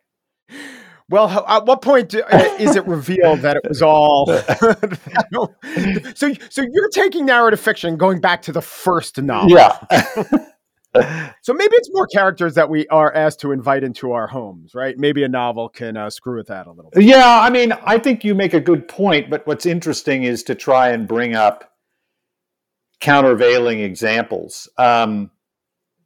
Well, 1.10 1.28
at 1.48 1.66
what 1.66 1.82
point 1.82 2.14
is 2.14 2.76
it 2.76 2.86
revealed 2.86 3.40
that 3.40 3.56
it 3.56 3.68
was 3.68 3.82
all? 3.82 4.26
so, 6.14 6.32
so 6.48 6.62
you're 6.72 6.88
taking 6.90 7.26
narrative 7.26 7.58
fiction, 7.58 7.96
going 7.96 8.20
back 8.20 8.42
to 8.42 8.52
the 8.52 8.62
first 8.62 9.20
novel. 9.20 9.50
Yeah. 9.50 9.76
so 10.94 11.52
maybe 11.54 11.72
it's 11.76 11.88
more 11.92 12.06
characters 12.08 12.54
that 12.54 12.68
we 12.68 12.86
are 12.88 13.14
asked 13.14 13.40
to 13.40 13.52
invite 13.52 13.84
into 13.84 14.10
our 14.12 14.26
homes, 14.26 14.74
right? 14.74 14.98
Maybe 14.98 15.22
a 15.22 15.28
novel 15.28 15.68
can 15.68 15.96
uh, 15.96 16.10
screw 16.10 16.36
with 16.36 16.48
that 16.48 16.66
a 16.66 16.72
little 16.72 16.90
bit. 16.90 17.04
Yeah, 17.04 17.40
I 17.40 17.48
mean, 17.48 17.72
I 17.84 17.98
think 17.98 18.24
you 18.24 18.34
make 18.34 18.54
a 18.54 18.60
good 18.60 18.88
point, 18.88 19.30
but 19.30 19.46
what's 19.46 19.66
interesting 19.66 20.24
is 20.24 20.42
to 20.44 20.54
try 20.56 20.88
and 20.88 21.06
bring 21.06 21.36
up 21.36 21.72
countervailing 23.00 23.80
examples. 23.80 24.68
Um, 24.78 25.30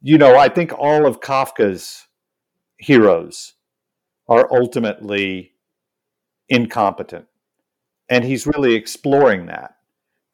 you 0.01 0.19
know, 0.19 0.37
I 0.37 0.49
think 0.49 0.71
all 0.77 1.07
of 1.07 1.19
Kafka's 1.19 2.05
heroes 2.77 3.53
are 4.27 4.47
ultimately 4.51 5.53
incompetent, 6.47 7.25
and 8.07 8.23
he's 8.23 8.45
really 8.45 8.75
exploring 8.75 9.47
that. 9.47 9.77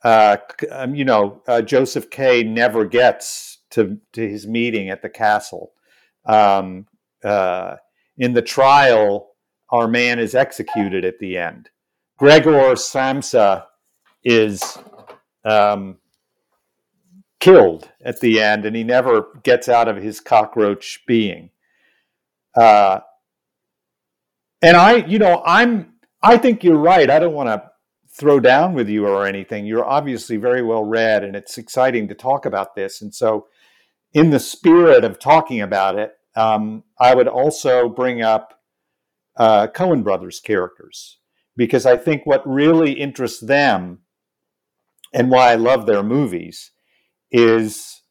Uh, 0.04 0.38
um, 0.72 0.94
you 0.96 1.06
know, 1.06 1.42
uh, 1.48 1.62
Joseph 1.62 2.10
K. 2.10 2.44
never 2.44 2.86
gets 2.86 3.51
to 3.72 3.98
to 4.14 4.28
his 4.28 4.48
meeting 4.48 4.90
at 4.90 5.02
the 5.02 5.10
castle. 5.10 5.72
Um, 6.26 6.88
uh, 7.24 7.78
in 8.18 8.34
the 8.34 8.42
trial, 8.42 9.32
our 9.70 9.88
man 9.88 10.20
is 10.20 10.36
executed 10.36 11.06
at 11.06 11.20
the 11.20 11.38
end. 11.38 11.70
Gregor 12.18 12.76
Samsa 12.76 13.66
is 14.24 14.78
um, 15.44 15.98
killed 17.40 17.90
at 18.06 18.20
the 18.20 18.40
end, 18.40 18.66
and 18.66 18.76
he 18.76 18.84
never 18.84 19.28
gets 19.44 19.68
out 19.68 19.88
of 19.88 19.98
his 19.98 20.20
cockroach 20.20 21.04
being. 21.08 21.50
Uh, 22.56 23.00
and 24.62 24.78
I, 24.78 24.98
you 24.98 25.18
know, 25.18 25.42
I'm, 25.46 25.94
I 26.22 26.38
think 26.38 26.64
you're 26.64 26.78
right. 26.78 27.10
I 27.10 27.20
don't 27.20 27.34
want 27.34 27.50
to 27.50 27.72
throw 28.10 28.40
down 28.40 28.74
with 28.74 28.90
you 28.90 29.08
or 29.08 29.26
anything. 29.26 29.66
You're 29.66 29.86
obviously 29.86 30.38
very 30.38 30.62
well 30.62 30.84
read, 30.84 31.24
and 31.24 31.36
it's 31.36 31.58
exciting 31.58 32.08
to 32.10 32.14
talk 32.14 32.46
about 32.46 32.76
this. 32.76 33.02
And 33.02 33.14
so, 33.14 33.48
in 34.14 34.30
the 34.30 34.40
spirit 34.40 35.04
of 35.04 35.20
talking 35.20 35.62
about 35.62 35.98
it, 35.98 36.14
um, 36.36 36.84
I 37.00 37.16
would 37.16 37.28
also 37.28 37.90
bring 37.90 38.22
up 38.22 38.60
uh, 39.38 39.68
Coen 39.68 40.04
brothers 40.04 40.40
characters 40.40 41.18
because 41.56 41.86
I 41.86 41.98
think 41.98 42.26
what 42.26 42.48
really 42.48 42.94
interests 42.94 43.40
them 43.40 44.00
and 45.14 45.30
why 45.30 45.52
I 45.52 45.56
love 45.56 45.86
their 45.86 46.04
movies 46.04 46.72
is 47.32 48.02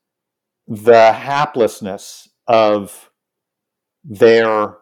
the 0.67 1.13
haplessness 1.13 2.29
of 2.47 3.11
their 4.05 4.77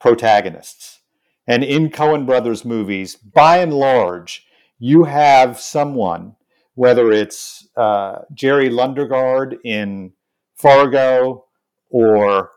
protagonists. 0.00 1.00
And 1.46 1.64
in 1.64 1.90
Coen 1.90 2.26
Brothers 2.26 2.64
movies, 2.64 3.16
by 3.16 3.58
and 3.58 3.72
large, 3.72 4.46
you 4.78 5.04
have 5.04 5.58
someone, 5.58 6.36
whether 6.74 7.10
it's 7.10 7.68
uh, 7.76 8.20
Jerry 8.34 8.68
Lundegaard 8.68 9.58
in 9.64 10.12
Fargo 10.58 11.44
or 11.90 12.50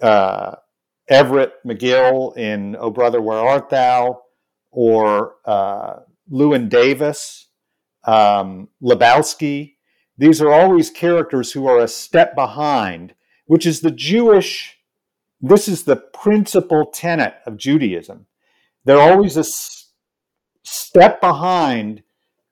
uh, 0.00 0.56
Everett 1.08 1.54
McGill 1.66 2.36
in 2.36 2.76
Oh 2.78 2.90
Brother, 2.90 3.20
Where 3.20 3.38
Art 3.38 3.70
Thou, 3.70 4.20
or 4.70 5.36
uh, 5.44 6.00
Llewyn 6.30 6.68
Davis, 6.68 7.48
um, 8.04 8.68
Lebowski. 8.82 9.74
These 10.16 10.42
are 10.42 10.52
always 10.52 10.90
characters 10.90 11.52
who 11.52 11.66
are 11.66 11.78
a 11.78 11.88
step 11.88 12.34
behind, 12.34 13.14
which 13.46 13.64
is 13.66 13.80
the 13.80 13.90
Jewish, 13.90 14.76
this 15.40 15.68
is 15.68 15.84
the 15.84 15.96
principal 15.96 16.86
tenet 16.86 17.34
of 17.46 17.56
Judaism. 17.56 18.26
They're 18.84 19.00
always 19.00 19.36
a 19.36 19.40
s- 19.40 19.90
step 20.64 21.20
behind 21.20 22.02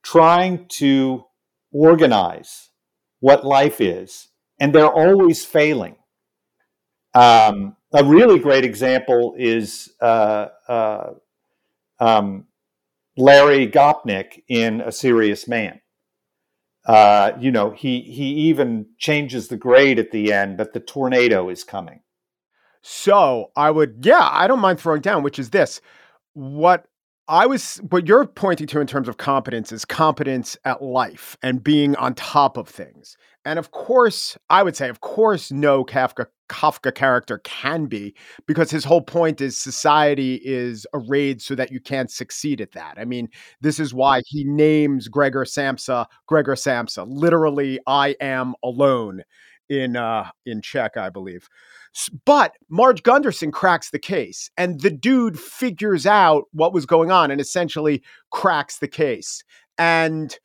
trying 0.02 0.66
to 0.68 1.24
organize 1.72 2.70
what 3.20 3.44
life 3.44 3.80
is, 3.80 4.28
and 4.58 4.74
they're 4.74 4.90
always 4.90 5.44
failing. 5.44 5.96
Um, 7.14 7.76
a 7.92 8.04
really 8.04 8.38
great 8.38 8.64
example 8.64 9.34
is 9.38 9.90
uh, 10.00 10.48
uh, 10.68 11.10
um, 11.98 12.46
Larry 13.16 13.66
Gopnik 13.66 14.42
in 14.48 14.80
A 14.80 14.92
Serious 14.92 15.48
Man. 15.48 15.80
Uh, 16.86 17.32
you 17.40 17.50
know, 17.50 17.70
he 17.70 18.00
he 18.02 18.24
even 18.48 18.86
changes 18.98 19.48
the 19.48 19.56
grade 19.56 19.98
at 19.98 20.12
the 20.12 20.32
end, 20.32 20.56
but 20.56 20.72
the 20.72 20.80
tornado 20.80 21.48
is 21.48 21.64
coming. 21.64 22.00
So 22.82 23.50
I 23.56 23.72
would, 23.72 24.04
yeah, 24.06 24.28
I 24.30 24.46
don't 24.46 24.60
mind 24.60 24.78
throwing 24.78 25.00
down, 25.00 25.24
which 25.24 25.40
is 25.40 25.50
this. 25.50 25.80
What 26.34 26.86
I 27.28 27.46
was, 27.46 27.78
what 27.90 28.06
you're 28.06 28.26
pointing 28.26 28.68
to 28.68 28.80
in 28.80 28.86
terms 28.86 29.08
of 29.08 29.16
competence 29.16 29.72
is 29.72 29.84
competence 29.84 30.56
at 30.64 30.80
life 30.82 31.36
and 31.42 31.62
being 31.62 31.96
on 31.96 32.14
top 32.14 32.56
of 32.56 32.68
things. 32.68 33.16
And 33.44 33.58
of 33.58 33.72
course, 33.72 34.38
I 34.48 34.62
would 34.62 34.76
say, 34.76 34.88
of 34.88 35.00
course, 35.00 35.50
no 35.50 35.84
Kafka 35.84 36.26
Kafka 36.48 36.94
character 36.94 37.38
can 37.38 37.86
be, 37.86 38.14
because 38.46 38.70
his 38.70 38.84
whole 38.84 39.00
point 39.02 39.40
is 39.40 39.56
society 39.58 40.40
is 40.44 40.86
arrayed 40.94 41.42
so 41.42 41.56
that 41.56 41.72
you 41.72 41.80
can't 41.80 42.10
succeed 42.10 42.60
at 42.60 42.72
that. 42.72 42.94
I 42.98 43.04
mean, 43.04 43.28
this 43.60 43.80
is 43.80 43.92
why 43.92 44.22
he 44.26 44.44
names 44.44 45.08
Gregor 45.08 45.44
Samsa 45.44 46.06
Gregor 46.28 46.54
Samsa. 46.54 47.04
Literally, 47.08 47.80
I 47.88 48.14
am 48.20 48.54
alone 48.62 49.22
in 49.68 49.96
uh 49.96 50.30
in 50.44 50.62
Czech, 50.62 50.96
I 50.96 51.10
believe. 51.10 51.48
But 52.24 52.54
Marge 52.68 53.02
Gunderson 53.02 53.52
cracks 53.52 53.90
the 53.90 53.98
case, 53.98 54.50
and 54.56 54.80
the 54.80 54.90
dude 54.90 55.38
figures 55.38 56.06
out 56.06 56.44
what 56.52 56.72
was 56.72 56.86
going 56.86 57.10
on 57.10 57.30
and 57.30 57.40
essentially 57.40 58.02
cracks 58.30 58.78
the 58.78 58.88
case. 58.88 59.42
And 59.78 60.36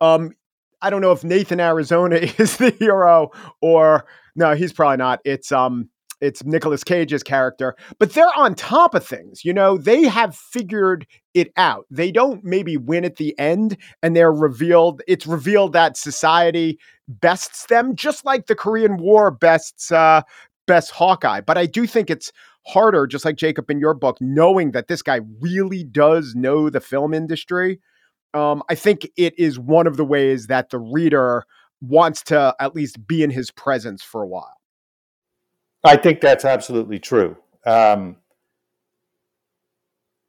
um, 0.00 0.32
I 0.82 0.90
don't 0.90 1.00
know 1.00 1.12
if 1.12 1.24
Nathan 1.24 1.60
Arizona 1.60 2.16
is 2.38 2.56
the 2.56 2.70
hero 2.70 3.30
or 3.60 4.06
no, 4.36 4.54
he's 4.54 4.72
probably 4.72 4.96
not. 4.96 5.20
It's 5.24 5.52
um 5.52 5.88
it's 6.20 6.44
Nicolas 6.44 6.84
Cage's 6.84 7.22
character, 7.22 7.74
but 7.98 8.12
they're 8.12 8.36
on 8.36 8.54
top 8.54 8.94
of 8.94 9.06
things. 9.06 9.42
You 9.42 9.54
know, 9.54 9.78
they 9.78 10.02
have 10.02 10.36
figured 10.36 11.06
it 11.32 11.50
out. 11.56 11.86
They 11.90 12.12
don't 12.12 12.44
maybe 12.44 12.76
win 12.76 13.06
at 13.06 13.16
the 13.16 13.38
end 13.38 13.78
and 14.02 14.14
they're 14.14 14.32
revealed 14.32 15.02
it's 15.08 15.26
revealed 15.26 15.72
that 15.72 15.96
society 15.96 16.78
bests 17.08 17.66
them 17.66 17.96
just 17.96 18.24
like 18.24 18.46
the 18.46 18.54
Korean 18.54 18.98
War 18.98 19.30
bests 19.30 19.90
uh 19.90 20.22
best 20.70 20.92
Hawkeye. 20.92 21.40
But 21.40 21.58
I 21.58 21.66
do 21.66 21.84
think 21.84 22.10
it's 22.10 22.32
harder, 22.64 23.08
just 23.08 23.24
like 23.24 23.34
Jacob 23.34 23.68
in 23.70 23.80
your 23.80 23.92
book, 23.92 24.18
knowing 24.20 24.70
that 24.70 24.86
this 24.86 25.02
guy 25.02 25.20
really 25.40 25.82
does 25.82 26.34
know 26.36 26.70
the 26.70 26.80
film 26.80 27.12
industry. 27.12 27.80
Um, 28.34 28.62
I 28.68 28.76
think 28.76 29.08
it 29.16 29.36
is 29.36 29.58
one 29.58 29.88
of 29.88 29.96
the 29.96 30.04
ways 30.04 30.46
that 30.46 30.70
the 30.70 30.78
reader 30.78 31.42
wants 31.80 32.22
to 32.24 32.54
at 32.60 32.76
least 32.76 33.04
be 33.04 33.24
in 33.24 33.30
his 33.30 33.50
presence 33.50 34.04
for 34.04 34.22
a 34.22 34.28
while. 34.28 34.54
I 35.82 35.96
think 35.96 36.20
that's 36.20 36.44
absolutely 36.44 37.00
true. 37.00 37.36
Um, 37.66 38.16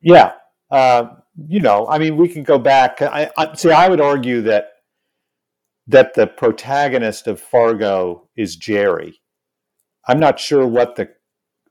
yeah, 0.02 0.32
uh, 0.72 1.04
you 1.48 1.60
know, 1.60 1.86
I 1.88 2.00
mean, 2.00 2.18
we 2.18 2.28
can 2.28 2.42
go 2.42 2.58
back. 2.58 3.04
I, 3.04 3.30
I 3.38 3.54
see. 3.54 3.70
I 3.72 3.90
would 3.90 4.02
argue 4.02 4.42
that 4.42 4.70
that 5.88 6.16
the 6.16 6.26
protagonist 6.26 7.28
of 7.28 7.40
Fargo 7.40 8.28
is 8.36 8.56
Jerry, 8.56 9.21
I'm 10.08 10.20
not 10.20 10.40
sure 10.40 10.66
what 10.68 10.96
the 10.96 11.10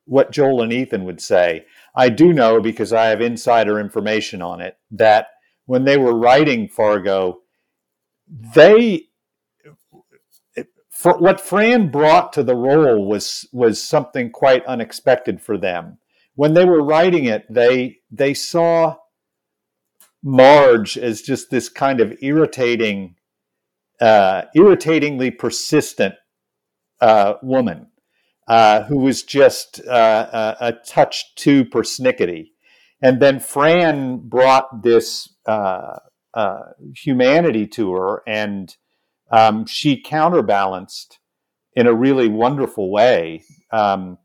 what 0.05 0.33
Joel 0.33 0.62
and 0.62 0.73
Ethan 0.73 1.05
would 1.05 1.21
say. 1.21 1.66
I 1.95 2.09
do 2.09 2.33
know 2.33 2.61
because 2.61 2.93
I 2.93 3.07
have 3.07 3.21
insider 3.21 3.79
information 3.79 4.43
on 4.43 4.61
it 4.61 4.77
that 4.90 5.29
when 5.66 5.85
they 5.85 5.97
were 5.97 6.19
writing 6.19 6.69
Fargo, 6.69 7.43
they 8.55 9.05
for 10.90 11.16
what 11.19 11.40
Fran 11.40 11.90
brought 11.90 12.33
to 12.35 12.43
the 12.43 12.57
role 12.57 13.07
was 13.07 13.49
was 13.53 13.83
something 13.83 14.31
quite 14.31 14.64
unexpected 14.66 15.40
for 15.40 15.57
them. 15.57 15.99
When 16.35 16.55
they 16.55 16.64
were 16.64 16.85
writing 16.85 17.25
it, 17.25 17.47
they 17.49 17.99
they 18.11 18.35
saw 18.35 18.97
Marge 20.23 20.99
as 20.99 21.23
just 21.23 21.51
this 21.51 21.69
kind 21.69 22.01
of 22.01 22.16
irritating, 22.21 23.16
uh, 24.01 24.43
irritatingly 24.55 25.31
persistent 25.31 26.14
uh, 27.01 27.35
woman 27.43 27.87
uh, 28.51 28.83
who 28.83 28.97
was 28.97 29.23
just 29.23 29.81
uh, 29.87 30.57
a, 30.61 30.67
a, 30.67 30.73
touch 30.73 31.37
too 31.37 31.65
persnickety. 31.65 32.49
And 33.01 33.23
then 33.23 33.39
Fran 33.39 34.29
brought 34.29 34.83
this 34.83 35.33
uh, 35.47 35.99
uh, 36.35 36.63
humanity 36.97 37.69
to 37.69 37.93
her, 37.93 38.25
and 38.27 38.77
um, 39.31 39.67
she 39.67 40.03
counterbalanced 40.03 41.21
in 41.77 41.87
a 41.87 41.95
really 41.95 42.27
wonderful 42.27 42.91
way 42.91 43.45
um, 43.71 44.19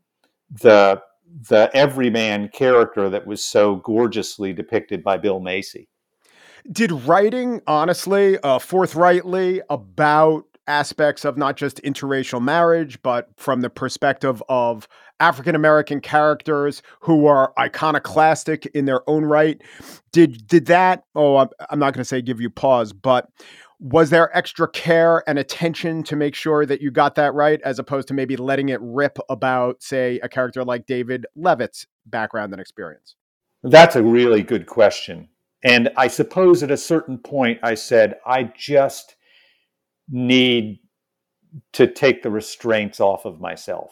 the 0.50 1.00
the 1.48 1.70
everyman 1.72 2.48
character 2.48 3.08
that 3.08 3.28
was 3.28 3.44
so 3.44 3.76
gorgeously 3.76 4.52
depicted 4.52 5.04
by 5.04 5.18
Bill 5.18 5.38
Macy. 5.38 5.88
Did 6.72 6.90
writing, 6.90 7.60
honestly, 7.68 8.38
uh, 8.38 8.58
forthrightly 8.58 9.62
about 9.70 10.46
aspects 10.66 11.24
of 11.24 11.36
not 11.36 11.56
just 11.56 11.82
interracial 11.82 12.42
marriage, 12.42 13.00
but 13.02 13.28
from 13.36 13.60
the 13.60 13.70
perspective 13.70 14.42
of 14.48 14.88
African 15.20 15.54
American 15.54 16.00
characters 16.00 16.82
who 17.00 17.26
are 17.26 17.52
iconoclastic 17.58 18.66
in 18.66 18.84
their 18.84 19.08
own 19.08 19.24
right. 19.24 19.60
Did 20.12 20.46
did 20.46 20.66
that? 20.66 21.04
Oh, 21.14 21.36
I'm, 21.36 21.48
I'm 21.70 21.78
not 21.78 21.94
going 21.94 22.02
to 22.02 22.08
say 22.08 22.20
give 22.20 22.40
you 22.40 22.50
pause, 22.50 22.92
but 22.92 23.28
was 23.78 24.10
there 24.10 24.34
extra 24.36 24.68
care 24.68 25.22
and 25.28 25.38
attention 25.38 26.02
to 26.04 26.16
make 26.16 26.34
sure 26.34 26.64
that 26.64 26.80
you 26.80 26.90
got 26.90 27.14
that 27.16 27.34
right, 27.34 27.60
as 27.62 27.78
opposed 27.78 28.08
to 28.08 28.14
maybe 28.14 28.36
letting 28.36 28.70
it 28.70 28.80
rip 28.80 29.18
about, 29.28 29.82
say, 29.82 30.18
a 30.22 30.28
character 30.28 30.64
like 30.64 30.86
David 30.86 31.26
Levitt's 31.36 31.86
background 32.06 32.52
and 32.52 32.60
experience? 32.60 33.16
That's 33.62 33.96
a 33.96 34.02
really 34.02 34.42
good 34.42 34.66
question. 34.66 35.28
And 35.62 35.90
I 35.96 36.08
suppose 36.08 36.62
at 36.62 36.70
a 36.70 36.76
certain 36.76 37.18
point, 37.18 37.58
I 37.62 37.74
said, 37.74 38.16
I 38.24 38.44
just 38.56 39.15
need 40.08 40.78
to 41.72 41.86
take 41.86 42.22
the 42.22 42.30
restraints 42.30 43.00
off 43.00 43.24
of 43.24 43.40
myself. 43.40 43.90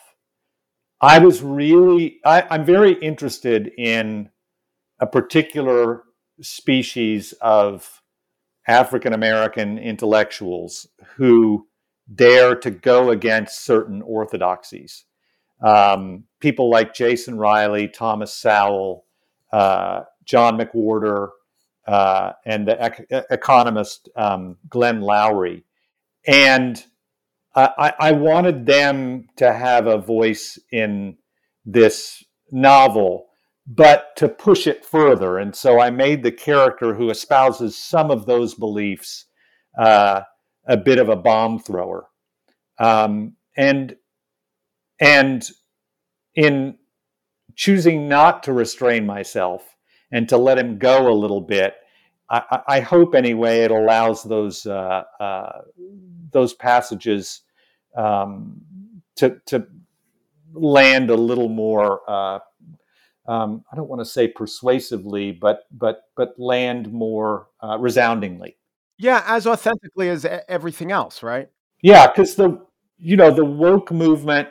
I 1.00 1.18
was 1.18 1.42
really, 1.42 2.18
I, 2.24 2.44
I'm 2.50 2.64
very 2.64 2.92
interested 2.92 3.72
in 3.76 4.30
a 5.00 5.06
particular 5.06 6.04
species 6.40 7.32
of 7.40 8.02
African 8.66 9.12
American 9.12 9.78
intellectuals 9.78 10.86
who 11.16 11.66
dare 12.14 12.54
to 12.56 12.70
go 12.70 13.10
against 13.10 13.64
certain 13.64 14.02
orthodoxies. 14.02 15.04
Um, 15.62 16.24
people 16.40 16.70
like 16.70 16.94
Jason 16.94 17.38
Riley, 17.38 17.88
Thomas 17.88 18.34
Sowell, 18.34 19.04
uh, 19.52 20.02
John 20.24 20.58
McWhorter, 20.58 21.28
uh, 21.86 22.32
and 22.44 22.66
the 22.66 22.84
ec- 22.84 23.06
economist 23.30 24.08
um, 24.16 24.56
Glenn 24.68 25.00
Loury. 25.00 25.64
And 26.26 26.82
I, 27.54 27.92
I 27.98 28.12
wanted 28.12 28.66
them 28.66 29.28
to 29.36 29.52
have 29.52 29.86
a 29.86 29.98
voice 29.98 30.58
in 30.72 31.16
this 31.64 32.24
novel, 32.50 33.26
but 33.66 34.16
to 34.16 34.28
push 34.28 34.66
it 34.66 34.84
further. 34.84 35.38
And 35.38 35.54
so 35.54 35.80
I 35.80 35.90
made 35.90 36.22
the 36.22 36.32
character 36.32 36.94
who 36.94 37.10
espouses 37.10 37.76
some 37.76 38.10
of 38.10 38.26
those 38.26 38.54
beliefs 38.54 39.26
uh, 39.78 40.22
a 40.66 40.76
bit 40.76 40.98
of 40.98 41.08
a 41.08 41.16
bomb 41.16 41.58
thrower. 41.58 42.06
Um, 42.78 43.36
and 43.56 43.96
and 45.00 45.48
in 46.34 46.76
choosing 47.54 48.08
not 48.08 48.42
to 48.44 48.52
restrain 48.52 49.06
myself 49.06 49.76
and 50.10 50.28
to 50.28 50.36
let 50.36 50.58
him 50.58 50.78
go 50.78 51.08
a 51.08 51.14
little 51.14 51.40
bit, 51.40 51.74
I, 52.30 52.60
I 52.66 52.80
hope 52.80 53.14
anyway 53.14 53.60
it 53.60 53.70
allows 53.70 54.24
those 54.24 54.66
uh, 54.66 55.04
uh, 55.20 55.60
those 56.34 56.52
passages 56.52 57.40
um, 57.96 58.60
to 59.16 59.40
to 59.46 59.66
land 60.52 61.08
a 61.08 61.16
little 61.16 61.48
more. 61.48 62.02
Uh, 62.06 62.40
um, 63.26 63.64
I 63.72 63.76
don't 63.76 63.88
want 63.88 64.00
to 64.00 64.04
say 64.04 64.28
persuasively, 64.28 65.32
but 65.32 65.60
but 65.70 66.02
but 66.14 66.38
land 66.38 66.92
more 66.92 67.48
uh, 67.62 67.78
resoundingly. 67.78 68.58
Yeah, 68.98 69.24
as 69.26 69.46
authentically 69.46 70.10
as 70.10 70.26
everything 70.48 70.92
else, 70.92 71.22
right? 71.22 71.48
Yeah, 71.82 72.06
because 72.06 72.34
the 72.34 72.60
you 72.98 73.16
know 73.16 73.30
the 73.30 73.44
woke 73.44 73.90
movement 73.90 74.48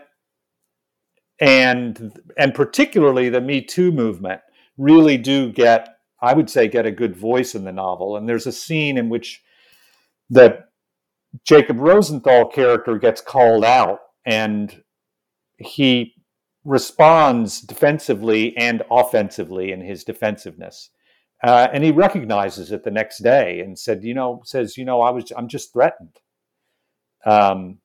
and 1.40 2.20
and 2.38 2.54
particularly 2.54 3.30
the 3.30 3.42
Me 3.42 3.62
Too 3.62 3.92
movement 3.92 4.42
really 4.78 5.18
do 5.18 5.52
get, 5.52 5.98
I 6.22 6.34
would 6.34 6.50
say, 6.50 6.68
get 6.68 6.86
a 6.86 6.92
good 6.92 7.16
voice 7.16 7.56
in 7.56 7.64
the 7.64 7.72
novel. 7.72 8.18
And 8.18 8.28
there's 8.28 8.48
a 8.48 8.52
scene 8.52 8.98
in 8.98 9.10
which 9.10 9.44
the 10.30 10.64
Jacob 11.46 11.80
Rosenthal 11.80 12.46
character 12.46 12.98
gets 12.98 13.22
called 13.22 13.66
out, 13.66 14.00
and 14.26 14.84
he 15.58 16.14
responds 16.64 17.62
defensively 17.62 18.56
and 18.58 18.84
offensively 18.90 19.72
in 19.72 19.82
his 19.82 20.04
defensiveness. 20.04 20.90
Uh, 21.44 21.68
and 21.74 21.84
he 21.84 21.92
recognizes 21.92 22.72
it 22.72 22.84
the 22.84 22.92
next 22.92 23.20
day 23.20 23.60
and 23.60 23.78
said, 23.78 24.04
you 24.04 24.14
know, 24.14 24.42
says, 24.46 24.78
you 24.78 24.86
know, 24.86 25.02
I 25.02 25.10
was, 25.10 25.32
I'm 25.36 25.50
just 25.50 25.74
threatened. 25.74 26.18
Um, 27.26 27.80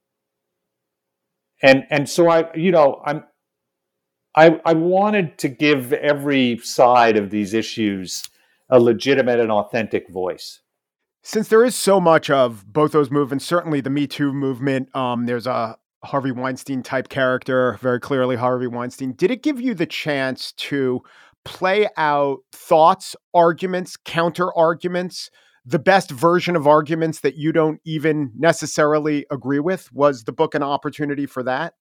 and 1.61 1.85
and 1.91 2.09
so 2.09 2.29
I, 2.29 2.55
you 2.55 2.71
know, 2.71 3.03
I'm, 3.05 3.25
I, 4.37 4.61
I 4.65 4.75
wanted 4.75 5.39
to 5.39 5.49
give 5.49 5.93
every 5.93 6.59
side 6.59 7.17
of 7.17 7.31
these 7.31 7.55
issues 7.55 8.29
a 8.71 8.79
legitimate 8.79 9.41
and 9.41 9.51
authentic 9.51 10.09
voice. 10.09 10.61
Since 11.29 11.49
there 11.49 11.63
is 11.63 11.77
so 11.77 12.01
much 12.01 12.31
of 12.31 12.73
both 12.73 12.93
those 12.93 13.11
movements, 13.11 13.45
certainly 13.45 13.83
the 13.83 13.91
Me 13.91 14.07
Too 14.07 14.33
movement, 14.33 14.89
um, 14.97 15.27
there's 15.27 15.47
a 15.47 15.77
Harvey 16.03 16.33
Weinstein 16.33 16.83
type 16.83 17.11
character, 17.11 17.77
very 17.83 18.01
clearly 18.01 18.35
Harvey 18.35 18.67
Weinstein. 18.67 19.13
Did 19.13 19.31
it 19.31 19.43
give 19.43 19.61
you 19.61 19.75
the 19.75 19.85
chance 19.85 20.53
to 20.53 21.03
play 21.45 21.87
out 21.99 22.39
thoughts, 22.53 23.15
arguments, 23.35 23.95
counter 23.95 24.57
arguments, 24.57 25.31
the 25.67 25.79
best 25.79 26.11
version 26.11 26.57
of 26.57 26.67
arguments 26.67 27.21
that 27.21 27.37
you 27.37 27.53
don't 27.53 27.83
even 27.85 28.33
necessarily 28.35 29.27
agree 29.31 29.61
with? 29.61 29.93
Was 29.93 30.25
the 30.25 30.33
book 30.33 30.55
an 30.55 30.63
opportunity 30.63 31.27
for 31.27 31.43
that? 31.43 31.75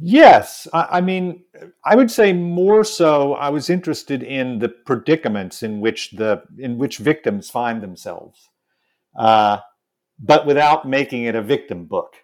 Yes. 0.00 0.66
I, 0.72 0.98
I 0.98 1.00
mean, 1.00 1.44
I 1.84 1.94
would 1.94 2.10
say 2.10 2.32
more 2.32 2.82
so 2.82 3.34
I 3.34 3.50
was 3.50 3.70
interested 3.70 4.24
in 4.24 4.58
the 4.58 4.68
predicaments 4.68 5.62
in 5.62 5.80
which 5.80 6.10
the 6.10 6.42
in 6.58 6.76
which 6.76 6.98
victims 6.98 7.48
find 7.48 7.84
themselves. 7.84 8.48
Uh, 9.16 9.58
but 10.18 10.46
without 10.46 10.86
making 10.86 11.24
it 11.24 11.34
a 11.34 11.42
victim 11.42 11.86
book. 11.86 12.14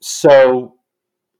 So 0.00 0.76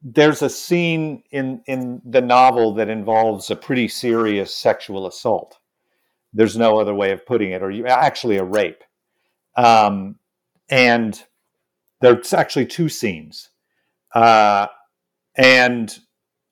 there's 0.03 0.43
a 0.43 0.51
scene 0.51 1.23
in 1.31 1.63
in 1.67 2.03
the 2.05 2.21
novel 2.21 2.75
that 2.75 2.89
involves 2.89 3.51
a 3.51 3.57
pretty 3.57 3.89
serious 3.89 4.55
sexual 4.55 5.07
assault. 5.07 5.59
There's 6.33 6.57
no 6.57 6.79
other 6.79 6.95
way 6.95 7.13
of 7.13 7.27
putting 7.27 7.53
it, 7.53 7.63
or 7.63 7.71
you, 7.71 7.87
actually 7.87 8.37
a 8.37 8.45
rape. 8.45 8.83
Um, 9.57 10.17
and 10.71 11.23
there's 12.01 12.33
actually 12.33 12.67
two 12.67 12.89
scenes, 12.89 13.51
uh, 14.15 14.69
and 15.37 15.97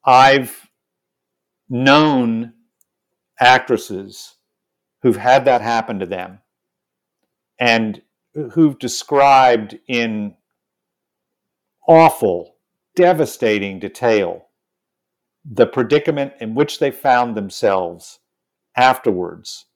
I've 0.05 0.69
known 1.69 2.53
actresses 3.41 4.35
who've 5.03 5.17
had 5.17 5.47
that 5.47 5.63
happen 5.63 5.99
to 6.01 6.07
them, 6.07 6.40
and 7.61 8.01
who've 8.53 8.79
described 8.79 9.79
in 9.87 10.35
awful 11.87 12.57
devastating 12.97 13.79
detail 13.79 14.47
the 15.45 15.67
predicament 15.67 16.33
in 16.41 16.55
which 16.55 16.79
they 16.79 16.91
found 16.91 17.37
themselves 17.37 18.21
afterwards 18.77 19.67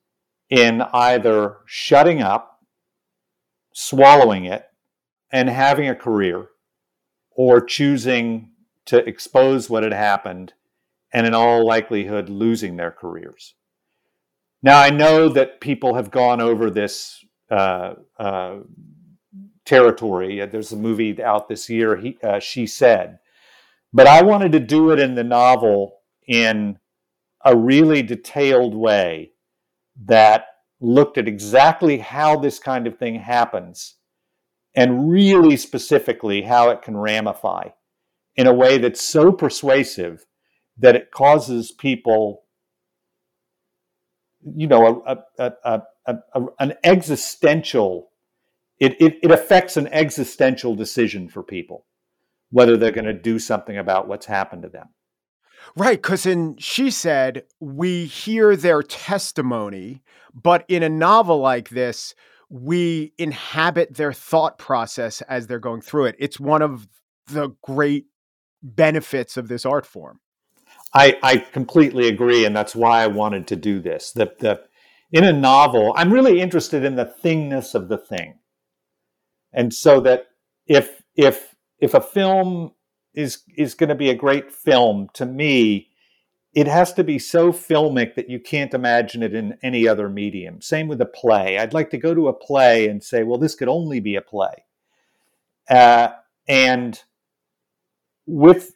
in 0.50 0.82
either 0.92 1.58
shutting 1.66 2.22
up, 2.22 2.60
swallowing 3.72 4.44
it, 4.44 4.66
and 5.30 5.48
having 5.48 5.88
a 5.88 5.94
career, 5.94 6.48
or 7.30 7.60
choosing 7.60 8.50
to 8.84 8.98
expose 9.08 9.68
what 9.68 9.82
had 9.82 9.92
happened 9.92 10.52
and, 11.12 11.26
in 11.26 11.34
all 11.34 11.66
likelihood, 11.66 12.28
losing 12.28 12.76
their 12.76 12.90
careers. 12.90 13.54
Now, 14.62 14.80
I 14.80 14.90
know 14.90 15.28
that 15.30 15.60
people 15.60 15.94
have 15.94 16.10
gone 16.10 16.40
over 16.40 16.70
this 16.70 17.24
uh, 17.50 17.94
uh, 18.18 18.56
territory. 19.64 20.40
Uh, 20.40 20.46
there's 20.46 20.72
a 20.72 20.76
movie 20.76 21.22
out 21.22 21.48
this 21.48 21.68
year, 21.68 21.96
he, 21.96 22.18
uh, 22.22 22.38
She 22.38 22.66
Said. 22.66 23.18
But 23.92 24.06
I 24.06 24.22
wanted 24.22 24.52
to 24.52 24.60
do 24.60 24.90
it 24.90 24.98
in 24.98 25.14
the 25.14 25.24
novel 25.24 25.98
in 26.26 26.78
a 27.44 27.56
really 27.56 28.02
detailed 28.02 28.74
way 28.74 29.32
that 30.06 30.46
looked 30.80 31.18
at 31.18 31.28
exactly 31.28 31.98
how 31.98 32.36
this 32.36 32.58
kind 32.58 32.86
of 32.86 32.98
thing 32.98 33.16
happens 33.16 33.94
and 34.74 35.10
really 35.10 35.56
specifically 35.56 36.42
how 36.42 36.70
it 36.70 36.82
can 36.82 36.96
ramify 36.96 37.68
in 38.36 38.46
a 38.46 38.52
way 38.52 38.78
that's 38.78 39.00
so 39.00 39.30
persuasive 39.30 40.26
that 40.76 40.96
it 40.96 41.10
causes 41.12 41.70
people 41.70 42.42
you 44.44 44.66
know 44.66 45.02
a, 45.06 45.18
a, 45.38 45.52
a, 45.64 45.82
a, 46.06 46.16
a, 46.34 46.46
an 46.58 46.74
existential 46.84 48.10
it, 48.80 49.00
it, 49.00 49.18
it 49.22 49.30
affects 49.30 49.76
an 49.76 49.86
existential 49.88 50.74
decision 50.74 51.28
for 51.28 51.42
people 51.42 51.86
whether 52.54 52.76
they're 52.76 52.92
going 52.92 53.04
to 53.04 53.12
do 53.12 53.40
something 53.40 53.76
about 53.76 54.06
what's 54.06 54.26
happened 54.26 54.62
to 54.62 54.68
them. 54.68 54.88
Right, 55.76 56.00
because 56.00 56.24
in 56.24 56.56
She 56.58 56.88
Said, 56.88 57.44
we 57.58 58.04
hear 58.04 58.54
their 58.54 58.80
testimony, 58.80 60.02
but 60.32 60.64
in 60.68 60.84
a 60.84 60.88
novel 60.88 61.40
like 61.40 61.70
this, 61.70 62.14
we 62.48 63.12
inhabit 63.18 63.94
their 63.94 64.12
thought 64.12 64.56
process 64.56 65.20
as 65.22 65.48
they're 65.48 65.58
going 65.58 65.80
through 65.80 66.04
it. 66.04 66.16
It's 66.20 66.38
one 66.38 66.62
of 66.62 66.86
the 67.26 67.56
great 67.60 68.06
benefits 68.62 69.36
of 69.36 69.48
this 69.48 69.66
art 69.66 69.84
form. 69.84 70.20
I, 70.92 71.18
I 71.24 71.38
completely 71.38 72.06
agree, 72.06 72.44
and 72.44 72.54
that's 72.54 72.76
why 72.76 73.02
I 73.02 73.08
wanted 73.08 73.48
to 73.48 73.56
do 73.56 73.80
this. 73.80 74.12
The, 74.12 74.32
the, 74.38 74.60
in 75.14 75.22
a 75.22 75.32
novel, 75.32 75.94
I'm 75.96 76.12
really 76.12 76.40
interested 76.40 76.84
in 76.84 76.96
the 76.96 77.14
thingness 77.22 77.76
of 77.76 77.88
the 77.88 77.96
thing. 77.96 78.40
And 79.52 79.72
so 79.72 80.00
that 80.00 80.26
if 80.66 81.02
if 81.14 81.54
if 81.78 81.94
a 81.94 82.00
film 82.00 82.72
is 83.14 83.44
is 83.56 83.74
going 83.74 83.90
to 83.90 83.94
be 83.94 84.10
a 84.10 84.16
great 84.16 84.50
film 84.50 85.08
to 85.14 85.24
me 85.24 85.88
it 86.52 86.66
has 86.66 86.92
to 86.94 87.04
be 87.04 87.18
so 87.18 87.52
filmic 87.52 88.16
that 88.16 88.28
you 88.28 88.40
can't 88.40 88.74
imagine 88.74 89.24
it 89.24 89.34
in 89.34 89.58
any 89.60 89.88
other 89.88 90.08
medium. 90.08 90.60
Same 90.60 90.86
with 90.86 91.00
a 91.00 91.06
play. 91.06 91.58
I'd 91.58 91.74
like 91.74 91.90
to 91.90 91.98
go 91.98 92.14
to 92.14 92.28
a 92.28 92.32
play 92.32 92.88
and 92.88 93.02
say 93.02 93.22
well 93.22 93.38
this 93.38 93.54
could 93.54 93.68
only 93.68 94.00
be 94.00 94.16
a 94.16 94.20
play. 94.20 94.64
Uh, 95.70 96.08
and 96.48 97.00
with 98.26 98.72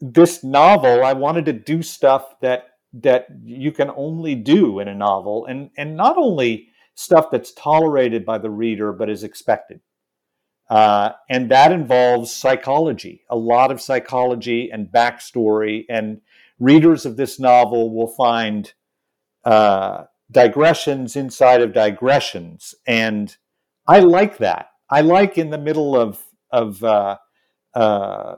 this 0.00 0.44
novel 0.44 1.02
i 1.02 1.12
wanted 1.14 1.46
to 1.46 1.52
do 1.52 1.82
stuff 1.82 2.38
that 2.40 2.73
that 3.02 3.26
you 3.42 3.72
can 3.72 3.90
only 3.96 4.34
do 4.34 4.80
in 4.80 4.88
a 4.88 4.94
novel 4.94 5.46
and 5.46 5.70
and 5.76 5.96
not 5.96 6.16
only 6.16 6.68
stuff 6.94 7.30
that's 7.30 7.52
tolerated 7.52 8.24
by 8.24 8.38
the 8.38 8.50
reader 8.50 8.92
but 8.92 9.10
is 9.10 9.24
expected 9.24 9.80
Uh, 10.70 11.10
and 11.28 11.50
that 11.50 11.72
involves 11.72 12.34
psychology, 12.34 13.22
a 13.28 13.36
lot 13.36 13.70
of 13.70 13.80
psychology 13.80 14.70
and 14.72 14.88
backstory. 14.88 15.84
And 15.88 16.22
readers 16.58 17.04
of 17.04 17.16
this 17.16 17.38
novel 17.38 17.94
will 17.94 18.08
find 18.08 18.72
uh, 19.44 20.04
digressions 20.30 21.16
inside 21.16 21.60
of 21.60 21.74
digressions. 21.74 22.74
And 22.86 23.36
I 23.86 24.00
like 24.00 24.38
that. 24.38 24.68
I 24.90 25.02
like 25.02 25.36
in 25.36 25.50
the 25.50 25.58
middle 25.58 25.96
of, 25.96 26.22
of 26.50 26.82
uh, 26.82 27.18
uh 27.74 28.36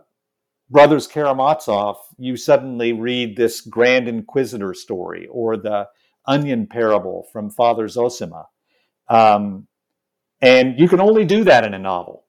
Brothers 0.68 1.06
Karamazov, 1.06 1.96
you 2.18 2.36
suddenly 2.36 2.92
read 2.92 3.36
this 3.36 3.60
Grand 3.60 4.08
Inquisitor 4.08 4.74
story 4.74 5.28
or 5.30 5.56
the 5.56 5.88
Onion 6.26 6.66
Parable 6.66 7.26
from 7.32 7.50
Father 7.50 7.86
Zosima. 7.86 8.46
Um, 9.08 9.68
and 10.40 10.78
you 10.78 10.88
can 10.88 11.00
only 11.00 11.24
do 11.24 11.44
that 11.44 11.64
in 11.64 11.72
a 11.72 11.78
novel. 11.78 12.24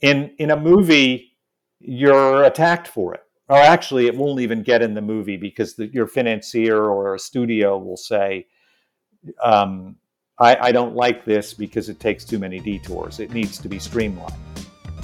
In, 0.00 0.34
in 0.38 0.50
a 0.50 0.56
movie, 0.56 1.36
you're 1.80 2.44
attacked 2.44 2.88
for 2.88 3.14
it. 3.14 3.20
Or 3.48 3.58
actually, 3.58 4.06
it 4.06 4.16
won't 4.16 4.40
even 4.40 4.62
get 4.62 4.80
in 4.80 4.94
the 4.94 5.02
movie 5.02 5.36
because 5.36 5.76
the, 5.76 5.86
your 5.92 6.06
financier 6.06 6.82
or 6.82 7.14
a 7.14 7.18
studio 7.18 7.76
will 7.76 7.98
say, 7.98 8.46
um, 9.42 9.96
I, 10.38 10.56
I 10.56 10.72
don't 10.72 10.96
like 10.96 11.26
this 11.26 11.52
because 11.52 11.90
it 11.90 12.00
takes 12.00 12.24
too 12.24 12.38
many 12.38 12.58
detours. 12.58 13.20
It 13.20 13.32
needs 13.32 13.58
to 13.58 13.68
be 13.68 13.78
streamlined. 13.78 14.34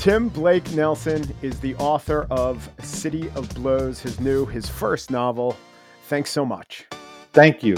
Tim 0.01 0.31
Blake 0.31 0.73
Nelson 0.73 1.23
is 1.43 1.61
the 1.61 1.75
author 1.75 2.27
of 2.31 2.71
City 2.79 3.29
of 3.35 3.55
Blows, 3.55 4.01
his 4.01 4.19
new, 4.19 4.47
his 4.47 4.67
first 4.67 5.11
novel. 5.11 5.59
Thanks 6.05 6.31
so 6.31 6.43
much. 6.43 6.87
Thank 7.35 7.63
you. 7.63 7.77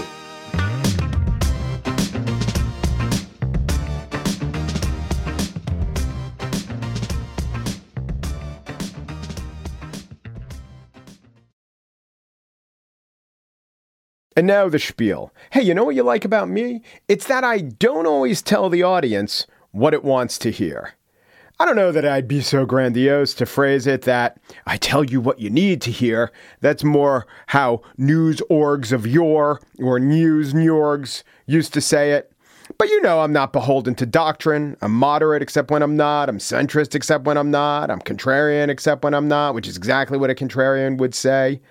And 14.37 14.47
now 14.47 14.69
the 14.69 14.79
spiel. 14.79 15.33
Hey, 15.51 15.63
you 15.63 15.73
know 15.73 15.83
what 15.83 15.95
you 15.95 16.03
like 16.03 16.23
about 16.23 16.47
me? 16.47 16.83
It's 17.09 17.27
that 17.27 17.43
I 17.43 17.59
don't 17.59 18.07
always 18.07 18.41
tell 18.41 18.69
the 18.69 18.81
audience 18.81 19.45
what 19.71 19.93
it 19.93 20.05
wants 20.05 20.37
to 20.37 20.51
hear. 20.51 20.93
I 21.63 21.65
don't 21.65 21.77
know 21.77 21.93
that 21.93 22.03
I'd 22.03 22.27
be 22.27 22.41
so 22.41 22.65
grandiose 22.65 23.33
to 23.35 23.45
phrase 23.45 23.87
it 23.87 24.01
that 24.01 24.37
I 24.65 24.75
tell 24.75 25.01
you 25.01 25.21
what 25.21 25.39
you 25.39 25.49
need 25.49 25.81
to 25.83 25.91
hear. 25.91 26.29
That's 26.59 26.83
more 26.83 27.25
how 27.47 27.83
news 27.95 28.41
orgs 28.51 28.91
of 28.91 29.07
yore 29.07 29.61
or 29.79 29.97
news 29.97 30.53
norgs 30.53 31.23
used 31.45 31.73
to 31.75 31.79
say 31.79 32.11
it. 32.11 32.33
But 32.77 32.89
you 32.89 33.01
know, 33.01 33.21
I'm 33.21 33.31
not 33.31 33.53
beholden 33.53 33.95
to 33.95 34.05
doctrine. 34.05 34.75
I'm 34.81 34.91
moderate 34.91 35.41
except 35.41 35.71
when 35.71 35.81
I'm 35.81 35.95
not. 35.95 36.27
I'm 36.27 36.37
centrist 36.37 36.95
except 36.95 37.23
when 37.23 37.37
I'm 37.37 37.49
not. 37.49 37.89
I'm 37.89 38.01
contrarian 38.01 38.67
except 38.67 39.05
when 39.05 39.13
I'm 39.13 39.29
not, 39.29 39.55
which 39.55 39.69
is 39.69 39.77
exactly 39.77 40.17
what 40.17 40.29
a 40.29 40.35
contrarian 40.35 40.97
would 40.97 41.15
say. 41.15 41.61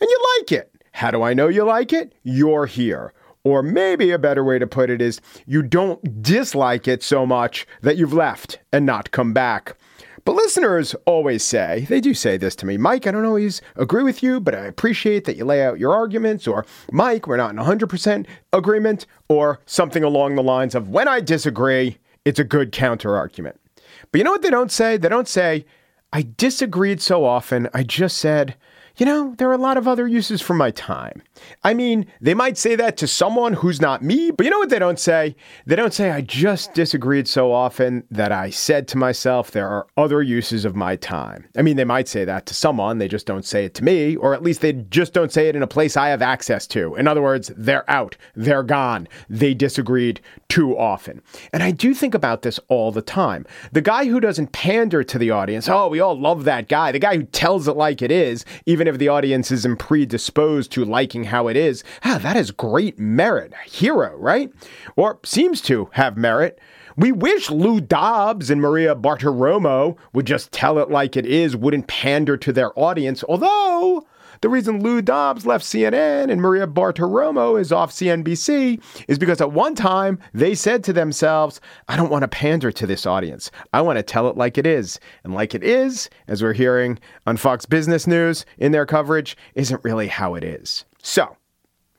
And 0.00 0.08
you 0.08 0.24
like 0.38 0.52
it. 0.52 0.70
How 0.92 1.10
do 1.10 1.24
I 1.24 1.34
know 1.34 1.48
you 1.48 1.64
like 1.64 1.92
it? 1.92 2.14
You're 2.22 2.66
here. 2.66 3.12
Or 3.44 3.62
maybe 3.62 4.10
a 4.10 4.18
better 4.18 4.42
way 4.42 4.58
to 4.58 4.66
put 4.66 4.90
it 4.90 5.02
is 5.02 5.20
you 5.46 5.62
don't 5.62 6.22
dislike 6.22 6.88
it 6.88 7.02
so 7.02 7.26
much 7.26 7.66
that 7.82 7.96
you've 7.96 8.14
left 8.14 8.58
and 8.72 8.86
not 8.86 9.10
come 9.10 9.34
back. 9.34 9.76
But 10.24 10.36
listeners 10.36 10.94
always 11.04 11.44
say, 11.44 11.86
they 11.90 12.00
do 12.00 12.14
say 12.14 12.38
this 12.38 12.56
to 12.56 12.66
me 12.66 12.78
Mike, 12.78 13.06
I 13.06 13.10
don't 13.10 13.26
always 13.26 13.60
agree 13.76 14.02
with 14.02 14.22
you, 14.22 14.40
but 14.40 14.54
I 14.54 14.64
appreciate 14.64 15.24
that 15.24 15.36
you 15.36 15.44
lay 15.44 15.62
out 15.62 15.78
your 15.78 15.94
arguments. 15.94 16.48
Or, 16.48 16.64
Mike, 16.90 17.26
we're 17.26 17.36
not 17.36 17.50
in 17.50 17.58
100% 17.58 18.26
agreement. 18.52 19.06
Or 19.28 19.60
something 19.66 20.02
along 20.02 20.36
the 20.36 20.42
lines 20.42 20.74
of, 20.74 20.88
when 20.88 21.08
I 21.08 21.20
disagree, 21.20 21.98
it's 22.24 22.38
a 22.38 22.44
good 22.44 22.72
counter 22.72 23.16
argument. 23.16 23.60
But 24.10 24.18
you 24.18 24.24
know 24.24 24.30
what 24.30 24.42
they 24.42 24.50
don't 24.50 24.72
say? 24.72 24.96
They 24.96 25.08
don't 25.08 25.28
say, 25.28 25.66
I 26.12 26.26
disagreed 26.36 27.02
so 27.02 27.24
often, 27.24 27.68
I 27.74 27.82
just 27.82 28.18
said, 28.18 28.54
you 28.96 29.04
know, 29.06 29.34
there 29.38 29.48
are 29.48 29.54
a 29.54 29.58
lot 29.58 29.76
of 29.76 29.88
other 29.88 30.06
uses 30.06 30.40
for 30.40 30.54
my 30.54 30.70
time. 30.70 31.22
I 31.64 31.74
mean, 31.74 32.06
they 32.20 32.34
might 32.34 32.56
say 32.56 32.76
that 32.76 32.96
to 32.98 33.06
someone 33.06 33.54
who's 33.54 33.80
not 33.80 34.02
me, 34.02 34.30
but 34.30 34.44
you 34.44 34.50
know 34.50 34.58
what 34.58 34.70
they 34.70 34.78
don't 34.78 35.00
say? 35.00 35.34
They 35.66 35.74
don't 35.74 35.92
say, 35.92 36.10
I 36.10 36.20
just 36.20 36.74
disagreed 36.74 37.26
so 37.26 37.52
often 37.52 38.04
that 38.10 38.30
I 38.30 38.50
said 38.50 38.86
to 38.88 38.98
myself, 38.98 39.50
there 39.50 39.68
are 39.68 39.86
other 39.96 40.22
uses 40.22 40.64
of 40.64 40.76
my 40.76 40.94
time. 40.96 41.48
I 41.56 41.62
mean, 41.62 41.76
they 41.76 41.84
might 41.84 42.06
say 42.06 42.24
that 42.24 42.46
to 42.46 42.54
someone, 42.54 42.98
they 42.98 43.08
just 43.08 43.26
don't 43.26 43.44
say 43.44 43.64
it 43.64 43.74
to 43.74 43.84
me, 43.84 44.14
or 44.16 44.32
at 44.32 44.42
least 44.42 44.60
they 44.60 44.72
just 44.72 45.12
don't 45.12 45.32
say 45.32 45.48
it 45.48 45.56
in 45.56 45.62
a 45.62 45.66
place 45.66 45.96
I 45.96 46.08
have 46.08 46.22
access 46.22 46.66
to. 46.68 46.94
In 46.94 47.08
other 47.08 47.22
words, 47.22 47.50
they're 47.56 47.88
out, 47.90 48.16
they're 48.36 48.62
gone, 48.62 49.08
they 49.28 49.54
disagreed 49.54 50.20
too 50.48 50.78
often. 50.78 51.20
And 51.52 51.64
I 51.64 51.72
do 51.72 51.94
think 51.94 52.14
about 52.14 52.42
this 52.42 52.60
all 52.68 52.92
the 52.92 53.02
time. 53.02 53.44
The 53.72 53.80
guy 53.80 54.04
who 54.04 54.20
doesn't 54.20 54.52
pander 54.52 55.02
to 55.02 55.18
the 55.18 55.32
audience, 55.32 55.68
oh, 55.68 55.88
we 55.88 55.98
all 55.98 56.18
love 56.18 56.44
that 56.44 56.68
guy, 56.68 56.92
the 56.92 57.00
guy 57.00 57.16
who 57.16 57.24
tells 57.24 57.66
it 57.66 57.76
like 57.76 58.00
it 58.00 58.12
is, 58.12 58.44
even 58.66 58.83
even 58.84 58.94
if 58.94 58.98
the 58.98 59.08
audience 59.08 59.50
isn't 59.50 59.78
predisposed 59.78 60.70
to 60.70 60.84
liking 60.84 61.24
how 61.24 61.48
it 61.48 61.56
is, 61.56 61.82
ah, 62.04 62.18
that 62.20 62.36
is 62.36 62.50
great 62.50 62.98
merit. 62.98 63.54
Hero, 63.64 64.14
right? 64.18 64.52
Or 64.94 65.18
seems 65.24 65.62
to 65.62 65.88
have 65.92 66.18
merit. 66.18 66.58
We 66.98 67.10
wish 67.10 67.50
Lou 67.50 67.80
Dobbs 67.80 68.50
and 68.50 68.60
Maria 68.60 68.94
Bartiromo 68.94 69.96
would 70.12 70.26
just 70.26 70.52
tell 70.52 70.78
it 70.78 70.90
like 70.90 71.16
it 71.16 71.24
is, 71.24 71.56
wouldn't 71.56 71.86
pander 71.86 72.36
to 72.36 72.52
their 72.52 72.78
audience, 72.78 73.24
although 73.26 74.06
the 74.44 74.50
reason 74.50 74.82
Lou 74.82 75.00
Dobbs 75.00 75.46
left 75.46 75.64
CNN 75.64 76.30
and 76.30 76.38
Maria 76.38 76.66
Bartiromo 76.66 77.58
is 77.58 77.72
off 77.72 77.90
CNBC 77.90 78.78
is 79.08 79.18
because 79.18 79.40
at 79.40 79.52
one 79.52 79.74
time 79.74 80.18
they 80.34 80.54
said 80.54 80.84
to 80.84 80.92
themselves, 80.92 81.62
I 81.88 81.96
don't 81.96 82.10
want 82.10 82.24
to 82.24 82.28
pander 82.28 82.70
to 82.70 82.86
this 82.86 83.06
audience. 83.06 83.50
I 83.72 83.80
want 83.80 83.96
to 83.96 84.02
tell 84.02 84.28
it 84.28 84.36
like 84.36 84.58
it 84.58 84.66
is. 84.66 85.00
And 85.24 85.32
like 85.32 85.54
it 85.54 85.64
is, 85.64 86.10
as 86.28 86.42
we're 86.42 86.52
hearing 86.52 86.98
on 87.26 87.38
Fox 87.38 87.64
Business 87.64 88.06
News 88.06 88.44
in 88.58 88.72
their 88.72 88.84
coverage, 88.84 89.34
isn't 89.54 89.82
really 89.82 90.08
how 90.08 90.34
it 90.34 90.44
is. 90.44 90.84
So, 91.02 91.38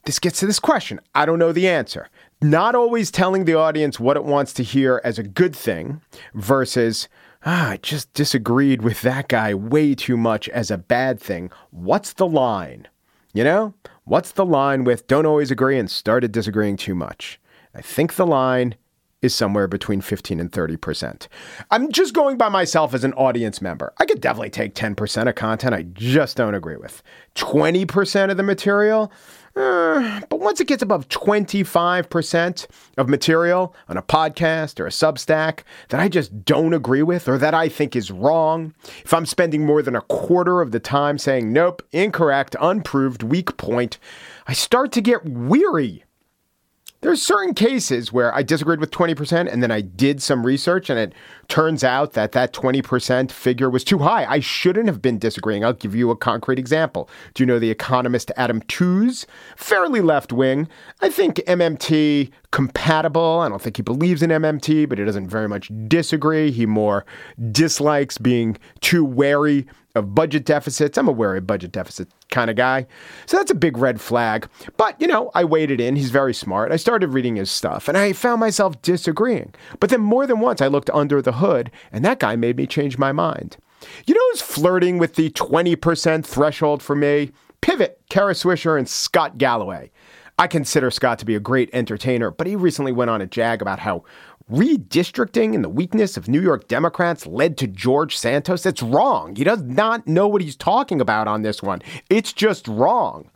this 0.04 0.20
gets 0.20 0.40
to 0.42 0.46
this 0.46 0.60
question. 0.60 1.00
I 1.16 1.26
don't 1.26 1.40
know 1.40 1.52
the 1.52 1.68
answer. 1.68 2.10
Not 2.44 2.76
always 2.76 3.10
telling 3.10 3.46
the 3.46 3.56
audience 3.56 4.00
what 4.00 4.18
it 4.18 4.24
wants 4.24 4.54
to 4.54 4.64
hear 4.64 5.02
as 5.04 5.18
a 5.18 5.24
good 5.24 5.56
thing 5.56 6.00
versus 6.36 7.10
ah, 7.46 7.70
I 7.70 7.78
just 7.78 8.12
disagreed 8.14 8.82
with 8.82 9.02
that 9.02 9.28
guy 9.28 9.54
way 9.54 9.96
too 9.96 10.18
much 10.18 10.50
as 10.50 10.72
a 10.72 10.78
bad 10.78 11.20
thing. 11.20 11.52
What's 11.70 12.14
the 12.14 12.28
line? 12.28 12.88
You 13.34 13.44
know, 13.44 13.74
what's 14.06 14.32
the 14.32 14.46
line 14.46 14.84
with 14.84 15.08
don't 15.08 15.26
always 15.26 15.52
agree 15.52 15.78
and 15.78 15.90
started 15.90 16.32
disagreeing 16.32 16.78
too 16.78 16.96
much? 16.96 17.40
I 17.74 17.82
think 17.82 18.16
the 18.16 18.26
line 18.26 18.76
is 19.22 19.36
somewhere 19.36 19.68
between 19.68 20.02
15 20.02 20.40
and 20.40 20.52
30%. 20.52 21.28
I'm 21.72 21.92
just 21.92 22.14
going 22.14 22.38
by 22.38 22.48
myself 22.48 22.94
as 22.94 23.04
an 23.04 23.14
audience 23.14 23.62
member. 23.62 23.94
I 23.98 24.06
could 24.06 24.22
definitely 24.22 24.52
take 24.52 24.76
10% 24.76 25.28
of 25.28 25.36
content 25.36 25.74
I 25.74 25.84
just 25.94 26.38
don't 26.38 26.56
agree 26.56 26.78
with. 26.78 27.04
20% 27.36 28.32
of 28.32 28.38
the 28.38 28.44
material, 28.44 29.12
uh, 29.56 30.22
but 30.30 30.40
once 30.40 30.60
it 30.60 30.68
gets 30.68 30.84
above 30.84 31.08
25% 31.08 32.68
of 32.98 33.08
material 33.10 33.76
on 33.88 33.98
a 33.98 34.02
podcast 34.02 34.80
or 34.80 34.86
a 34.86 34.90
Substack 34.90 35.62
that 35.90 36.00
I 36.00 36.10
just 36.10 36.44
don't 36.44 36.74
agree 36.74 37.04
with 37.04 37.30
or 37.30 37.38
that 37.38 37.54
I 37.54 37.70
think 37.70 37.96
is 37.96 38.12
wrong, 38.12 38.74
if 39.04 39.14
I'm 39.14 39.26
spending 39.26 39.66
more 39.66 39.82
than 39.82 39.96
a 39.96 40.02
quarter 40.02 40.62
of 40.62 40.72
the 40.72 40.80
time 40.80 41.18
saying, 41.18 41.54
nope, 41.54 41.82
incorrect, 41.92 42.56
unproved, 42.60 43.24
weak 43.24 43.56
point, 43.58 43.98
I 44.48 44.54
start 44.54 44.92
to 44.94 45.02
get 45.02 45.24
weary 45.26 46.04
there's 47.06 47.22
certain 47.22 47.54
cases 47.54 48.12
where 48.12 48.34
I 48.34 48.42
disagreed 48.42 48.80
with 48.80 48.90
20% 48.90 49.52
and 49.52 49.62
then 49.62 49.70
I 49.70 49.82
did 49.82 50.24
some 50.24 50.44
research 50.44 50.90
and 50.90 50.98
it 50.98 51.14
turns 51.48 51.84
out 51.84 52.14
that 52.14 52.32
that 52.32 52.52
20% 52.52 53.32
figure 53.32 53.70
was 53.70 53.84
too 53.84 54.00
high. 54.00 54.26
I 54.26 54.40
shouldn't 54.40 54.88
have 54.88 55.04
been 55.04 55.20
disagreeing. 55.20 55.64
I'll 55.64 55.74
give 55.74 55.94
you 55.94 56.10
a 56.10 56.16
concrete 56.16 56.58
example. 56.58 57.08
Do 57.36 57.44
you 57.44 57.46
know 57.46 57.60
the 57.60 57.70
economist 57.70 58.32
Adam 58.38 58.60
Tooze? 58.64 59.28
Fairly 59.56 60.02
left 60.02 60.34
wing. 60.34 60.68
I 61.00 61.12
think 61.12 61.36
MMT 61.48 62.32
compatible. 62.50 63.42
I 63.42 63.50
don't 63.50 63.62
think 63.62 63.78
he 63.78 63.84
believes 63.84 64.24
in 64.24 64.32
MMT, 64.32 64.90
but 64.90 64.98
he 64.98 65.06
doesn't 65.06 65.28
very 65.28 65.48
much 65.48 65.70
disagree. 65.88 66.50
He 66.50 66.66
more 66.66 67.06
dislikes 67.52 68.18
being 68.18 68.58
too 68.82 69.06
wary 69.06 69.68
of 69.96 70.14
budget 70.14 70.46
deficits. 70.46 70.98
I'm 70.98 71.08
aware 71.08 71.36
of 71.36 71.48
budget 71.48 71.72
deficit 71.72 72.10
kind 72.30 72.50
of 72.50 72.56
guy. 72.56 72.86
So 73.26 73.38
that's 73.38 73.52
a 73.52 73.56
big 73.56 73.78
red 73.78 74.00
flag. 74.00 74.48
But, 74.78 75.00
you 75.00 75.08
know, 75.08 75.32
I 75.34 75.44
waded 75.44 75.80
in. 75.80 75.96
He's 75.96 76.12
very 76.12 76.34
smart. 76.34 76.72
I 76.72 76.76
started 76.76 77.10
reading 77.10 77.38
his 77.38 77.50
stuff 77.50 77.88
and 77.88 77.98
I 77.98 78.14
found 78.14 78.40
myself 78.40 78.82
disagreeing. 78.82 79.54
But 79.80 79.90
then 79.90 80.02
more 80.02 80.28
than 80.28 80.40
once 80.40 80.62
I 80.62 80.68
looked 80.68 80.90
under 80.92 81.22
the 81.22 81.34
hood 81.34 81.72
and 81.92 82.04
that 82.06 82.20
guy 82.20 82.36
made 82.36 82.58
me 82.58 82.68
change 82.68 82.98
my 82.98 83.12
mind. 83.12 83.58
You 84.06 84.14
know 84.14 84.22
who's 84.32 84.42
flirting 84.42 84.98
with 84.98 85.16
the 85.16 85.30
20% 85.32 86.26
threshold 86.26 86.82
for 86.82 86.96
me? 86.96 87.32
Pivot, 87.62 88.00
Kara 88.10 88.34
Swisher, 88.34 88.78
and 88.78 88.88
Scott 88.88 89.38
Galloway. 89.38 89.92
I 90.38 90.48
consider 90.48 90.92
Scott 90.92 91.18
to 91.20 91.26
be 91.26 91.36
a 91.36 91.40
great 91.40 91.70
entertainer, 91.72 92.30
but 92.30 92.46
he 92.46 92.58
recently 92.58 92.92
went 92.92 93.10
on 93.10 93.22
a 93.22 93.26
jag 93.26 93.62
about 93.62 93.80
how 93.80 94.04
redistricting 94.52 95.56
and 95.56 95.64
the 95.64 95.70
weakness 95.70 96.18
of 96.18 96.28
New 96.28 96.42
York 96.42 96.68
Democrats 96.68 97.26
led 97.26 97.58
to 97.58 97.68
George 97.68 98.18
Santos. 98.18 98.66
It's 98.66 98.84
wrong. 98.84 99.36
He 99.36 99.44
does 99.44 99.62
not 99.64 100.08
know 100.08 100.28
what 100.28 100.42
he's 100.42 100.56
talking 100.56 101.02
about 101.02 101.28
on 101.28 101.42
this 101.42 101.64
one. 101.64 101.82
It's 102.10 102.32
just 102.32 102.68
wrong. 102.68 103.30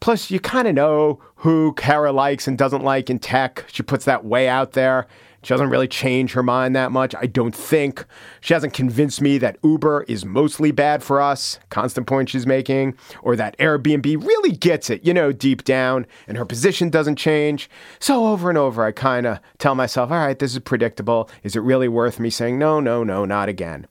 Plus, 0.00 0.30
you 0.30 0.38
kind 0.38 0.68
of 0.68 0.74
know 0.74 1.20
who 1.36 1.72
Kara 1.74 2.12
likes 2.12 2.46
and 2.46 2.58
doesn't 2.58 2.84
like 2.84 3.10
in 3.10 3.18
tech. 3.18 3.64
She 3.68 3.82
puts 3.82 4.04
that 4.04 4.24
way 4.24 4.48
out 4.48 4.72
there. 4.72 5.06
She 5.46 5.54
doesn't 5.54 5.70
really 5.70 5.86
change 5.86 6.32
her 6.32 6.42
mind 6.42 6.74
that 6.74 6.90
much, 6.90 7.14
I 7.14 7.26
don't 7.26 7.54
think. 7.54 8.04
She 8.40 8.52
hasn't 8.52 8.72
convinced 8.72 9.20
me 9.20 9.38
that 9.38 9.58
Uber 9.62 10.04
is 10.08 10.24
mostly 10.24 10.72
bad 10.72 11.04
for 11.04 11.20
us, 11.20 11.60
constant 11.70 12.08
point 12.08 12.30
she's 12.30 12.48
making, 12.48 12.96
or 13.22 13.36
that 13.36 13.56
Airbnb 13.58 14.26
really 14.26 14.50
gets 14.50 14.90
it, 14.90 15.06
you 15.06 15.14
know, 15.14 15.30
deep 15.30 15.62
down, 15.62 16.04
and 16.26 16.36
her 16.36 16.44
position 16.44 16.90
doesn't 16.90 17.14
change. 17.14 17.70
So 18.00 18.26
over 18.26 18.48
and 18.48 18.58
over, 18.58 18.84
I 18.84 18.90
kind 18.90 19.24
of 19.24 19.38
tell 19.58 19.76
myself, 19.76 20.10
all 20.10 20.18
right, 20.18 20.36
this 20.36 20.52
is 20.52 20.58
predictable. 20.58 21.30
Is 21.44 21.54
it 21.54 21.60
really 21.60 21.86
worth 21.86 22.18
me 22.18 22.28
saying, 22.28 22.58
no, 22.58 22.80
no, 22.80 23.04
no, 23.04 23.24
not 23.24 23.48
again? 23.48 23.86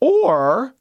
Or 0.00 0.74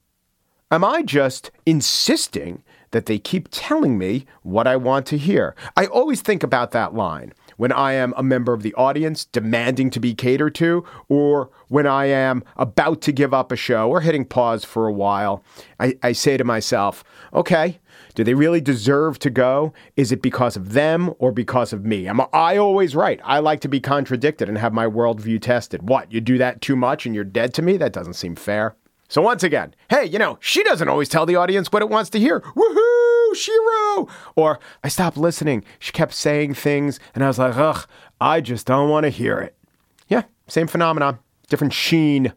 am 0.72 0.84
I 0.84 1.04
just 1.04 1.52
insisting 1.68 2.64
that 2.90 3.06
they 3.06 3.20
keep 3.20 3.50
telling 3.52 4.00
me 4.00 4.26
what 4.42 4.66
I 4.66 4.76
want 4.76 5.06
to 5.06 5.20
hear? 5.20 5.56
I 5.78 5.86
always 5.86 6.22
think 6.22 6.42
about 6.42 6.72
that 6.72 6.96
line 6.96 7.32
when 7.58 7.72
I 7.72 7.94
am 7.94 8.14
a 8.18 8.24
member 8.24 8.54
of 8.54 8.64
the 8.64 8.74
audience 8.76 9.26
demanding 9.26 9.90
to 9.92 10.00
be 10.00 10.14
catered 10.14 10.56
to, 10.56 10.86
or 11.10 11.50
when 11.68 11.88
I 11.88 12.06
am 12.06 12.44
about 12.58 13.02
to 13.02 13.12
give 13.12 13.34
up 13.34 13.52
a 13.52 13.56
show 13.56 13.90
or 13.90 14.02
hitting 14.02 14.26
pause 14.26 14.66
for 14.66 14.88
a 14.88 14.94
while, 14.94 15.44
I, 15.80 15.98
I 16.04 16.12
say 16.12 16.38
to 16.38 16.44
myself, 16.44 17.04
okay, 17.34 17.80
do 18.14 18.24
they 18.24 18.34
really 18.34 18.62
deserve 18.62 19.20
to 19.20 19.30
go? 19.30 19.74
Is 19.96 20.12
it 20.12 20.22
because 20.22 20.56
of 20.56 20.74
them 20.74 21.14
or 21.20 21.32
because 21.32 21.74
of 21.74 21.86
me? 21.86 22.08
Am 22.08 22.22
I 22.34 22.58
always 22.58 22.96
right? 22.96 23.20
I 23.24 23.40
like 23.40 23.60
to 23.62 23.68
be 23.68 23.80
contradicted 23.80 24.48
and 24.50 24.58
have 24.58 24.74
my 24.74 24.88
worldview 24.88 25.42
tested. 25.42 25.88
What, 25.88 26.12
you 26.12 26.22
do 26.22 26.38
that 26.38 26.62
too 26.62 26.76
much 26.76 27.06
and 27.06 27.14
you're 27.14 27.24
dead 27.24 27.54
to 27.56 27.62
me? 27.62 27.78
That 27.78 27.94
doesn't 27.94 28.14
seem 28.14 28.36
fair. 28.36 28.76
So 29.08 29.22
once 29.22 29.44
again, 29.44 29.76
hey, 29.90 30.06
you 30.06 30.18
know, 30.18 30.38
she 30.42 30.64
doesn't 30.64 30.90
always 30.90 31.10
tell 31.10 31.26
the 31.26 31.36
audience 31.36 31.72
what 31.72 31.82
it 31.82 31.90
wants 31.90 32.10
to 32.12 32.20
hear. 32.20 32.42
Woohoo, 32.42 33.36
Shiro! 33.36 34.08
Or 34.36 34.60
I 34.84 34.88
stopped 34.88 35.18
listening. 35.18 35.64
She 35.80 35.92
kept 35.92 36.14
saying 36.14 36.56
things, 36.56 37.00
and 37.14 37.24
I 37.24 37.28
was 37.28 37.38
like, 37.38 37.56
ugh, 37.56 37.88
I 38.20 38.42
just 38.42 38.66
don't 38.66 38.90
want 38.90 39.04
to 39.04 39.10
hear 39.10 39.38
it. 39.40 39.56
Yeah, 40.08 40.24
same 40.48 40.68
phenomenon, 40.68 41.20
different 41.50 41.74
sheen. 41.74 42.34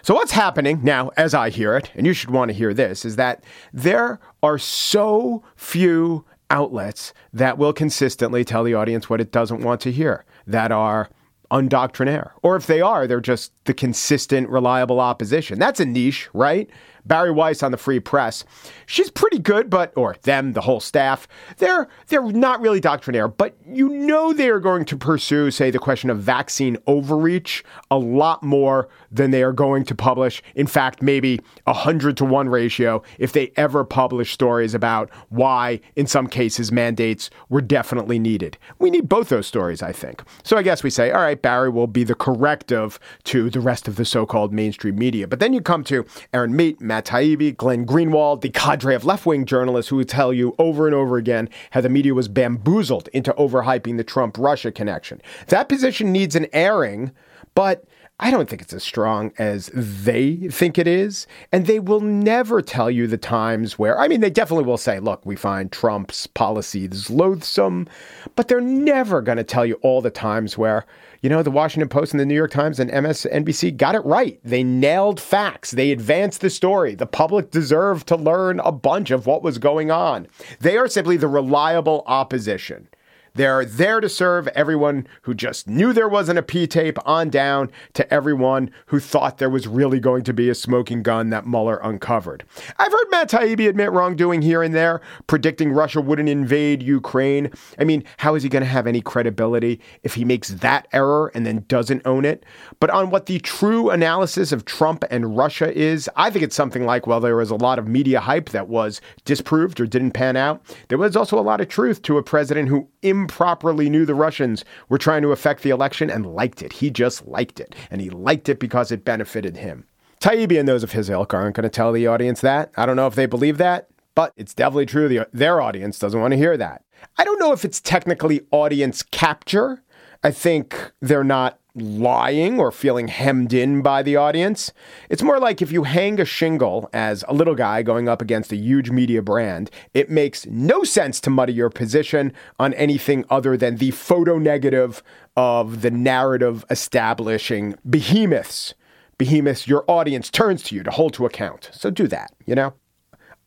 So 0.00 0.14
what's 0.14 0.32
happening 0.32 0.80
now, 0.82 1.10
as 1.16 1.34
I 1.34 1.50
hear 1.50 1.76
it, 1.76 1.90
and 1.94 2.06
you 2.06 2.12
should 2.12 2.30
want 2.30 2.48
to 2.48 2.56
hear 2.56 2.72
this, 2.72 3.04
is 3.04 3.16
that 3.16 3.44
there 3.72 4.18
are 4.42 4.56
so 4.56 5.42
few 5.56 6.24
outlets 6.48 7.12
that 7.32 7.58
will 7.58 7.72
consistently 7.72 8.44
tell 8.44 8.62
the 8.62 8.74
audience 8.74 9.10
what 9.10 9.20
it 9.20 9.32
doesn't 9.32 9.62
want 9.62 9.80
to 9.82 9.92
hear, 9.92 10.24
that 10.46 10.70
are 10.72 11.10
undoctrinaire. 11.50 12.30
Or 12.42 12.56
if 12.56 12.66
they 12.66 12.80
are, 12.80 13.06
they're 13.06 13.20
just 13.20 13.52
the 13.64 13.74
consistent, 13.74 14.48
reliable 14.48 15.00
opposition. 15.00 15.58
That's 15.58 15.80
a 15.80 15.84
niche, 15.84 16.28
right? 16.32 16.68
Bari 17.06 17.30
Weiss 17.30 17.62
on 17.62 17.70
the 17.70 17.76
Free 17.76 18.00
Press. 18.00 18.44
She's 18.86 19.10
pretty 19.10 19.38
good, 19.38 19.70
but 19.70 19.92
or 19.96 20.16
them, 20.22 20.52
the 20.52 20.60
whole 20.60 20.80
staff, 20.80 21.28
they're 21.58 21.88
they're 22.08 22.22
not 22.22 22.60
really 22.60 22.80
doctrinaire, 22.80 23.28
but 23.28 23.56
you 23.66 23.88
know 23.88 24.32
they 24.32 24.48
are 24.48 24.60
going 24.60 24.84
to 24.86 24.96
pursue, 24.96 25.50
say, 25.50 25.70
the 25.70 25.78
question 25.78 26.10
of 26.10 26.18
vaccine 26.18 26.76
overreach 26.86 27.64
a 27.90 27.98
lot 27.98 28.42
more 28.42 28.88
than 29.10 29.30
they 29.30 29.42
are 29.42 29.52
going 29.52 29.84
to 29.84 29.94
publish. 29.94 30.42
In 30.54 30.66
fact, 30.66 31.02
maybe 31.02 31.40
a 31.66 31.72
hundred 31.72 32.16
to 32.18 32.24
one 32.24 32.48
ratio 32.48 33.02
if 33.18 33.32
they 33.32 33.52
ever 33.56 33.84
publish 33.84 34.32
stories 34.32 34.74
about 34.74 35.10
why, 35.28 35.80
in 35.94 36.06
some 36.06 36.26
cases, 36.26 36.72
mandates 36.72 37.30
were 37.48 37.60
definitely 37.60 38.18
needed. 38.18 38.58
We 38.78 38.90
need 38.90 39.08
both 39.08 39.28
those 39.28 39.46
stories, 39.46 39.82
I 39.82 39.92
think. 39.92 40.22
So 40.42 40.56
I 40.56 40.62
guess 40.62 40.82
we 40.82 40.90
say, 40.90 41.10
all 41.10 41.22
right, 41.22 41.40
Bari 41.40 41.70
will 41.70 41.86
be 41.86 42.04
the 42.04 42.14
corrective 42.14 42.98
to 43.24 43.50
the 43.50 43.60
rest 43.60 43.88
of 43.88 43.96
the 43.96 44.04
so-called 44.04 44.52
mainstream 44.52 44.96
media. 44.96 45.26
But 45.26 45.40
then 45.40 45.52
you 45.52 45.60
come 45.60 45.84
to 45.84 46.04
Aaron 46.32 46.52
Maté, 46.56 46.80
Matt 46.80 46.95
Taibbi, 47.00 47.56
Glenn 47.56 47.86
Greenwald, 47.86 48.40
the 48.40 48.50
cadre 48.50 48.94
of 48.94 49.04
left-wing 49.04 49.44
journalists 49.44 49.88
who 49.88 49.96
would 49.96 50.08
tell 50.08 50.32
you 50.32 50.54
over 50.58 50.86
and 50.86 50.94
over 50.94 51.16
again 51.16 51.48
how 51.70 51.80
the 51.80 51.88
media 51.88 52.14
was 52.14 52.28
bamboozled 52.28 53.08
into 53.12 53.32
overhyping 53.34 53.96
the 53.96 54.04
Trump-Russia 54.04 54.72
connection. 54.72 55.20
That 55.48 55.68
position 55.68 56.12
needs 56.12 56.36
an 56.36 56.46
airing, 56.52 57.12
but 57.54 57.84
I 58.18 58.30
don't 58.30 58.48
think 58.48 58.62
it's 58.62 58.72
as 58.72 58.82
strong 58.82 59.32
as 59.38 59.70
they 59.74 60.36
think 60.48 60.78
it 60.78 60.86
is. 60.86 61.26
And 61.52 61.66
they 61.66 61.78
will 61.78 62.00
never 62.00 62.62
tell 62.62 62.90
you 62.90 63.06
the 63.06 63.18
times 63.18 63.78
where, 63.78 64.00
I 64.00 64.08
mean, 64.08 64.20
they 64.20 64.30
definitely 64.30 64.64
will 64.64 64.78
say, 64.78 65.00
look, 65.00 65.26
we 65.26 65.36
find 65.36 65.70
Trump's 65.70 66.26
policies 66.26 67.10
loathsome, 67.10 67.86
but 68.34 68.48
they're 68.48 68.60
never 68.62 69.20
going 69.20 69.36
to 69.36 69.44
tell 69.44 69.66
you 69.66 69.74
all 69.82 70.00
the 70.00 70.10
times 70.10 70.56
where, 70.56 70.86
you 71.22 71.28
know, 71.28 71.42
the 71.42 71.50
Washington 71.50 71.88
Post 71.88 72.12
and 72.12 72.20
the 72.20 72.26
New 72.26 72.34
York 72.34 72.50
Times 72.50 72.78
and 72.78 72.90
MSNBC 72.90 73.76
got 73.76 73.94
it 73.94 74.04
right. 74.04 74.38
They 74.44 74.62
nailed 74.62 75.20
facts, 75.20 75.70
they 75.70 75.90
advanced 75.90 76.40
the 76.40 76.50
story. 76.50 76.94
The 76.94 77.06
public 77.06 77.50
deserved 77.50 78.06
to 78.08 78.16
learn 78.16 78.60
a 78.60 78.72
bunch 78.72 79.10
of 79.10 79.26
what 79.26 79.42
was 79.42 79.58
going 79.58 79.90
on. 79.90 80.26
They 80.60 80.76
are 80.76 80.88
simply 80.88 81.16
the 81.16 81.28
reliable 81.28 82.02
opposition. 82.06 82.88
They're 83.36 83.66
there 83.66 84.00
to 84.00 84.08
serve 84.08 84.48
everyone 84.48 85.06
who 85.22 85.34
just 85.34 85.68
knew 85.68 85.92
there 85.92 86.08
wasn't 86.08 86.38
a 86.38 86.42
P 86.42 86.66
tape 86.66 86.98
on 87.04 87.28
down 87.28 87.70
to 87.92 88.12
everyone 88.12 88.70
who 88.86 88.98
thought 88.98 89.36
there 89.36 89.50
was 89.50 89.66
really 89.66 90.00
going 90.00 90.24
to 90.24 90.32
be 90.32 90.48
a 90.48 90.54
smoking 90.54 91.02
gun 91.02 91.28
that 91.30 91.46
Mueller 91.46 91.78
uncovered. 91.82 92.44
I've 92.78 92.92
heard 92.92 93.10
Matt 93.10 93.28
Taibbi 93.28 93.68
admit 93.68 93.92
wrongdoing 93.92 94.40
here 94.40 94.62
and 94.62 94.74
there, 94.74 95.02
predicting 95.26 95.72
Russia 95.72 96.00
wouldn't 96.00 96.30
invade 96.30 96.82
Ukraine. 96.82 97.50
I 97.78 97.84
mean, 97.84 98.04
how 98.16 98.34
is 98.34 98.42
he 98.42 98.48
going 98.48 98.62
to 98.62 98.68
have 98.68 98.86
any 98.86 99.02
credibility 99.02 99.80
if 100.02 100.14
he 100.14 100.24
makes 100.24 100.48
that 100.48 100.88
error 100.92 101.30
and 101.34 101.44
then 101.44 101.64
doesn't 101.68 102.06
own 102.06 102.24
it? 102.24 102.44
But 102.80 102.88
on 102.88 103.10
what 103.10 103.26
the 103.26 103.38
true 103.40 103.90
analysis 103.90 104.50
of 104.50 104.64
Trump 104.64 105.04
and 105.10 105.36
Russia 105.36 105.76
is, 105.76 106.08
I 106.16 106.30
think 106.30 106.42
it's 106.42 106.56
something 106.56 106.86
like, 106.86 107.06
well, 107.06 107.20
there 107.20 107.36
was 107.36 107.50
a 107.50 107.56
lot 107.56 107.78
of 107.78 107.86
media 107.86 108.20
hype 108.20 108.48
that 108.50 108.68
was 108.68 109.02
disproved 109.26 109.78
or 109.78 109.86
didn't 109.86 110.12
pan 110.12 110.36
out. 110.36 110.62
There 110.88 110.98
was 110.98 111.16
also 111.16 111.38
a 111.38 111.42
lot 111.42 111.60
of 111.60 111.68
truth 111.68 112.00
to 112.02 112.16
a 112.16 112.22
president 112.22 112.68
who 112.68 112.88
improperly 113.26 113.90
knew 113.90 114.06
the 114.06 114.14
Russians 114.14 114.64
were 114.88 114.98
trying 114.98 115.22
to 115.22 115.32
affect 115.32 115.64
the 115.64 115.70
election 115.70 116.08
and 116.08 116.24
liked 116.24 116.62
it. 116.62 116.74
He 116.74 116.90
just 116.90 117.26
liked 117.26 117.58
it. 117.58 117.74
And 117.90 118.00
he 118.00 118.08
liked 118.08 118.48
it 118.48 118.60
because 118.60 118.92
it 118.92 119.04
benefited 119.04 119.56
him. 119.56 119.84
Taibbi 120.20 120.58
and 120.58 120.68
those 120.68 120.84
of 120.84 120.92
his 120.92 121.10
ilk 121.10 121.34
aren't 121.34 121.56
going 121.56 121.64
to 121.64 121.68
tell 121.68 121.90
the 121.90 122.06
audience 122.06 122.40
that. 122.42 122.70
I 122.76 122.86
don't 122.86 122.94
know 122.94 123.08
if 123.08 123.16
they 123.16 123.26
believe 123.26 123.58
that, 123.58 123.88
but 124.14 124.32
it's 124.36 124.54
definitely 124.54 124.86
true. 124.86 125.08
The, 125.08 125.28
their 125.32 125.60
audience 125.60 125.98
doesn't 125.98 126.20
want 126.20 126.32
to 126.32 126.38
hear 126.38 126.56
that. 126.56 126.84
I 127.18 127.24
don't 127.24 127.40
know 127.40 127.52
if 127.52 127.64
it's 127.64 127.80
technically 127.80 128.42
audience 128.52 129.02
capture. 129.02 129.82
I 130.22 130.30
think 130.30 130.92
they're 131.00 131.24
not 131.24 131.58
lying 131.76 132.58
or 132.58 132.72
feeling 132.72 133.08
hemmed 133.08 133.52
in 133.52 133.82
by 133.82 134.02
the 134.02 134.16
audience. 134.16 134.72
It's 135.10 135.22
more 135.22 135.38
like 135.38 135.60
if 135.60 135.70
you 135.70 135.84
hang 135.84 136.18
a 136.18 136.24
shingle 136.24 136.88
as 136.92 137.24
a 137.28 137.34
little 137.34 137.54
guy 137.54 137.82
going 137.82 138.08
up 138.08 138.22
against 138.22 138.50
a 138.50 138.56
huge 138.56 138.90
media 138.90 139.22
brand, 139.22 139.70
it 139.92 140.10
makes 140.10 140.46
no 140.46 140.84
sense 140.84 141.20
to 141.20 141.30
muddy 141.30 141.52
your 141.52 141.70
position 141.70 142.32
on 142.58 142.72
anything 142.74 143.24
other 143.28 143.56
than 143.56 143.76
the 143.76 143.90
photo 143.90 144.38
negative 144.38 145.02
of 145.36 145.82
the 145.82 145.90
narrative 145.90 146.64
establishing 146.70 147.74
behemoths. 147.88 148.74
Behemoths, 149.18 149.68
your 149.68 149.84
audience 149.88 150.30
turns 150.30 150.62
to 150.64 150.74
you 150.74 150.82
to 150.82 150.90
hold 150.90 151.14
to 151.14 151.26
account. 151.26 151.70
So 151.72 151.90
do 151.90 152.06
that, 152.08 152.32
you 152.46 152.54
know? 152.54 152.74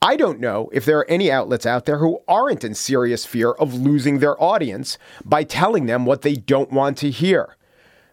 I 0.02 0.16
don't 0.16 0.40
know 0.40 0.70
if 0.72 0.86
there 0.86 0.98
are 1.00 1.10
any 1.10 1.30
outlets 1.30 1.66
out 1.66 1.86
there 1.86 1.98
who 1.98 2.20
aren't 2.28 2.64
in 2.64 2.74
serious 2.74 3.26
fear 3.26 3.52
of 3.52 3.74
losing 3.74 4.20
their 4.20 4.42
audience 4.42 4.98
by 5.26 5.44
telling 5.44 5.88
them 5.88 6.06
what 6.06 6.22
they 6.22 6.36
don't 6.36 6.72
want 6.72 6.98
to 7.00 7.12
hear. 7.12 7.58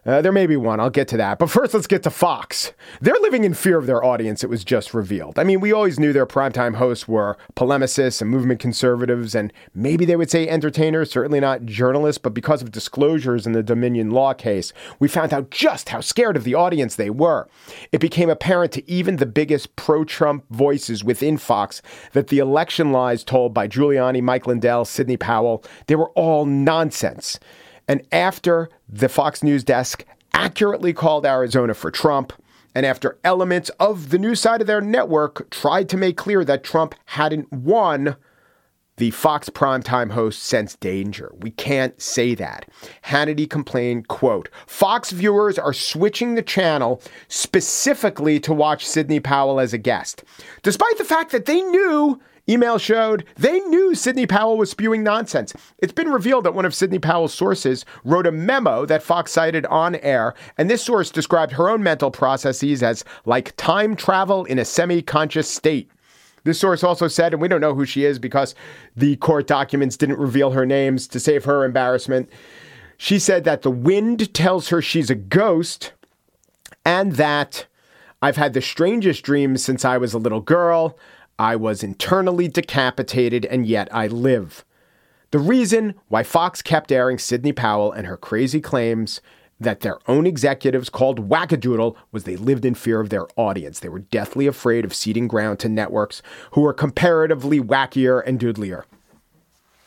Uh, 0.07 0.21
there 0.21 0.31
may 0.31 0.47
be 0.47 0.55
one. 0.55 0.79
I'll 0.79 0.89
get 0.89 1.09
to 1.09 1.17
that. 1.17 1.37
But 1.37 1.49
first, 1.49 1.73
let's 1.73 1.85
get 1.85 2.01
to 2.03 2.09
Fox. 2.09 2.71
They're 3.01 3.19
living 3.19 3.43
in 3.43 3.53
fear 3.53 3.77
of 3.77 3.87
their 3.87 4.01
audience, 4.01 4.41
it 4.41 4.49
was 4.49 4.63
just 4.63 4.93
revealed. 4.93 5.37
I 5.37 5.43
mean, 5.43 5.59
we 5.59 5.73
always 5.73 5.99
knew 5.99 6.13
their 6.13 6.25
primetime 6.25 6.75
hosts 6.75 7.09
were 7.09 7.37
polemicists 7.57 8.21
and 8.21 8.31
movement 8.31 8.61
conservatives, 8.61 9.35
and 9.35 9.51
maybe 9.75 10.05
they 10.05 10.15
would 10.15 10.31
say 10.31 10.47
entertainers, 10.47 11.11
certainly 11.11 11.41
not 11.41 11.65
journalists, 11.65 12.19
but 12.19 12.33
because 12.33 12.61
of 12.61 12.71
disclosures 12.71 13.45
in 13.45 13.51
the 13.51 13.61
Dominion 13.61 14.11
law 14.11 14.33
case, 14.33 14.71
we 14.97 15.09
found 15.09 15.33
out 15.33 15.51
just 15.51 15.89
how 15.89 15.99
scared 15.99 16.37
of 16.37 16.45
the 16.45 16.55
audience 16.55 16.95
they 16.95 17.09
were. 17.09 17.49
It 17.91 17.99
became 17.99 18.29
apparent 18.29 18.71
to 18.73 18.89
even 18.89 19.17
the 19.17 19.25
biggest 19.25 19.75
pro 19.75 20.05
Trump 20.05 20.45
voices 20.49 21.03
within 21.03 21.37
Fox 21.37 21.81
that 22.13 22.27
the 22.27 22.39
election 22.39 22.93
lies 22.93 23.25
told 23.25 23.53
by 23.53 23.67
Giuliani, 23.67 24.23
Mike 24.23 24.47
Lindell, 24.47 24.85
Sidney 24.85 25.17
Powell, 25.17 25.65
they 25.87 25.95
were 25.95 26.11
all 26.11 26.45
nonsense. 26.45 27.39
And 27.87 28.01
after 28.11 28.69
the 28.87 29.09
Fox 29.09 29.43
News 29.43 29.63
desk 29.63 30.05
accurately 30.33 30.93
called 30.93 31.25
Arizona 31.25 31.73
for 31.73 31.91
Trump, 31.91 32.33
and 32.75 32.85
after 32.85 33.17
elements 33.23 33.69
of 33.79 34.09
the 34.09 34.19
news 34.19 34.39
side 34.39 34.61
of 34.61 34.67
their 34.67 34.81
network 34.81 35.49
tried 35.49 35.89
to 35.89 35.97
make 35.97 36.17
clear 36.17 36.43
that 36.45 36.63
Trump 36.63 36.93
hadn't 37.05 37.51
won, 37.51 38.15
the 38.97 39.11
Fox 39.11 39.49
primetime 39.49 40.11
host 40.11 40.43
sensed 40.43 40.79
danger. 40.79 41.31
We 41.39 41.51
can't 41.51 41.99
say 42.01 42.35
that. 42.35 42.67
Hannity 43.05 43.49
complained, 43.49 44.07
quote, 44.07 44.49
Fox 44.65 45.11
viewers 45.11 45.57
are 45.57 45.73
switching 45.73 46.35
the 46.35 46.41
channel 46.41 47.01
specifically 47.27 48.39
to 48.41 48.53
watch 48.53 48.87
Sidney 48.87 49.19
Powell 49.19 49.59
as 49.59 49.73
a 49.73 49.77
guest, 49.77 50.23
despite 50.63 50.97
the 50.97 51.03
fact 51.03 51.31
that 51.31 51.45
they 51.45 51.61
knew 51.61 52.19
Email 52.49 52.77
showed 52.77 53.25
they 53.35 53.59
knew 53.61 53.93
Sidney 53.93 54.25
Powell 54.25 54.57
was 54.57 54.71
spewing 54.71 55.03
nonsense. 55.03 55.53
It's 55.79 55.91
been 55.91 56.09
revealed 56.09 56.45
that 56.45 56.53
one 56.53 56.65
of 56.65 56.73
Sidney 56.73 56.99
Powell's 56.99 57.33
sources 57.33 57.83
wrote 58.05 58.25
a 58.25 58.31
memo 58.31 58.85
that 58.85 59.03
Fox 59.03 59.31
cited 59.31 59.65
on 59.65 59.95
air, 59.95 60.33
and 60.57 60.69
this 60.69 60.83
source 60.83 61.11
described 61.11 61.51
her 61.53 61.69
own 61.69 61.83
mental 61.83 62.09
processes 62.09 62.81
as 62.81 63.03
like 63.25 63.55
time 63.57 63.95
travel 63.95 64.45
in 64.45 64.59
a 64.59 64.65
semi 64.65 65.01
conscious 65.01 65.49
state. 65.49 65.91
This 66.45 66.59
source 66.59 66.81
also 66.81 67.09
said, 67.09 67.33
and 67.33 67.41
we 67.41 67.49
don't 67.49 67.59
know 67.59 67.75
who 67.75 67.85
she 67.85 68.05
is 68.05 68.19
because 68.19 68.55
the 68.95 69.17
court 69.17 69.47
documents 69.47 69.97
didn't 69.97 70.17
reveal 70.17 70.51
her 70.51 70.65
names 70.65 71.05
to 71.09 71.19
save 71.19 71.43
her 71.43 71.65
embarrassment. 71.65 72.29
She 72.97 73.19
said 73.19 73.43
that 73.43 73.63
the 73.63 73.71
wind 73.71 74.33
tells 74.33 74.69
her 74.69 74.81
she's 74.81 75.09
a 75.09 75.15
ghost 75.15 75.91
and 76.85 77.13
that 77.13 77.65
I've 78.21 78.37
had 78.37 78.53
the 78.53 78.61
strangest 78.61 79.23
dreams 79.23 79.61
since 79.61 79.83
I 79.83 79.97
was 79.97 80.13
a 80.13 80.17
little 80.17 80.39
girl. 80.39 80.97
I 81.39 81.55
was 81.55 81.83
internally 81.83 82.47
decapitated 82.47 83.45
and 83.45 83.65
yet 83.65 83.87
I 83.93 84.07
live. 84.07 84.65
The 85.31 85.39
reason 85.39 85.95
why 86.07 86.23
Fox 86.23 86.61
kept 86.61 86.91
airing 86.91 87.17
Sidney 87.17 87.51
Powell 87.51 87.91
and 87.91 88.07
her 88.07 88.17
crazy 88.17 88.61
claims 88.61 89.21
that 89.59 89.81
their 89.81 89.97
own 90.07 90.25
executives 90.25 90.89
called 90.89 91.29
wackadoodle 91.29 91.95
was 92.11 92.23
they 92.23 92.37
lived 92.37 92.63
in 92.63 92.75
fear 92.75 92.99
of 92.99 93.09
their 93.09 93.27
audience. 93.35 93.79
They 93.79 93.89
were 93.89 93.99
deathly 93.99 94.47
afraid 94.47 94.85
of 94.85 94.93
ceding 94.93 95.27
ground 95.27 95.59
to 95.59 95.69
networks 95.69 96.21
who 96.51 96.61
were 96.61 96.73
comparatively 96.73 97.59
wackier 97.59 98.21
and 98.25 98.39
doodlier. 98.39 98.83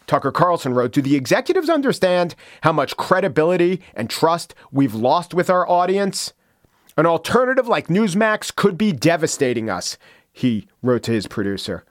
Tucker 0.07 0.33
Carlson 0.33 0.75
wrote 0.75 0.93
Do 0.93 1.01
the 1.01 1.15
executives 1.15 1.71
understand 1.71 2.35
how 2.63 2.73
much 2.73 2.97
credibility 2.97 3.81
and 3.95 4.11
trust 4.11 4.55
we've 4.73 4.95
lost 4.95 5.35
with 5.35 5.49
our 5.49 5.69
audience? 5.69 6.33
An 6.97 7.07
alternative 7.07 7.69
like 7.69 7.87
Newsmax 7.87 8.55
could 8.55 8.77
be 8.77 8.93
devastating 8.93 9.71
us, 9.71 9.97
he 10.41 10.67
wrote 10.83 11.03
to 11.05 11.13
his 11.13 11.27
producer. 11.27 11.85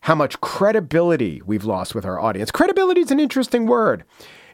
How 0.00 0.14
much 0.14 0.40
credibility 0.40 1.42
we've 1.44 1.64
lost 1.64 1.94
with 1.94 2.06
our 2.06 2.18
audience. 2.18 2.50
Credibility 2.50 3.02
is 3.02 3.10
an 3.10 3.20
interesting 3.20 3.66
word. 3.66 4.04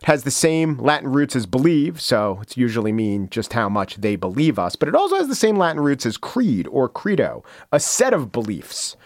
It 0.02 0.06
has 0.06 0.24
the 0.24 0.30
same 0.30 0.76
Latin 0.78 1.12
roots 1.12 1.36
as 1.36 1.46
believe, 1.46 2.00
so 2.00 2.40
it's 2.42 2.56
usually 2.56 2.92
mean 2.92 3.28
just 3.30 3.52
how 3.52 3.68
much 3.68 3.96
they 3.96 4.16
believe 4.16 4.58
us, 4.58 4.74
but 4.74 4.88
it 4.88 4.94
also 4.94 5.16
has 5.16 5.28
the 5.28 5.34
same 5.34 5.56
Latin 5.56 5.80
roots 5.80 6.04
as 6.04 6.16
creed 6.16 6.66
or 6.68 6.88
credo, 6.88 7.44
a 7.72 7.78
set 7.78 8.12
of 8.12 8.32
beliefs. 8.32 8.96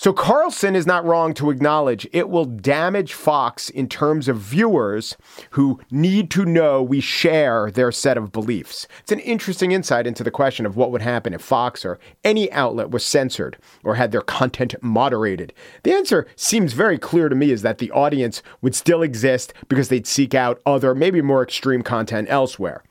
So 0.00 0.12
Carlson 0.12 0.76
is 0.76 0.86
not 0.86 1.04
wrong 1.04 1.34
to 1.34 1.50
acknowledge 1.50 2.06
it 2.12 2.28
will 2.28 2.44
damage 2.44 3.14
Fox 3.14 3.68
in 3.68 3.88
terms 3.88 4.28
of 4.28 4.38
viewers 4.38 5.16
who 5.50 5.80
need 5.90 6.30
to 6.30 6.44
know 6.44 6.80
we 6.80 7.00
share 7.00 7.68
their 7.72 7.90
set 7.90 8.16
of 8.16 8.30
beliefs. 8.30 8.86
It's 9.00 9.10
an 9.10 9.18
interesting 9.18 9.72
insight 9.72 10.06
into 10.06 10.22
the 10.22 10.30
question 10.30 10.66
of 10.66 10.76
what 10.76 10.92
would 10.92 11.02
happen 11.02 11.34
if 11.34 11.42
Fox 11.42 11.84
or 11.84 11.98
any 12.22 12.50
outlet 12.52 12.90
was 12.90 13.04
censored 13.04 13.58
or 13.82 13.96
had 13.96 14.12
their 14.12 14.20
content 14.20 14.76
moderated. 14.80 15.52
The 15.82 15.94
answer 15.94 16.28
seems 16.36 16.74
very 16.74 16.96
clear 16.96 17.28
to 17.28 17.34
me 17.34 17.50
is 17.50 17.62
that 17.62 17.78
the 17.78 17.90
audience 17.90 18.40
would 18.62 18.76
still 18.76 19.02
exist 19.02 19.52
because 19.66 19.88
they'd 19.88 20.06
seek 20.06 20.32
out 20.32 20.62
other, 20.64 20.94
maybe 20.94 21.22
more 21.22 21.42
extreme 21.42 21.82
content 21.82 22.28
elsewhere. 22.30 22.84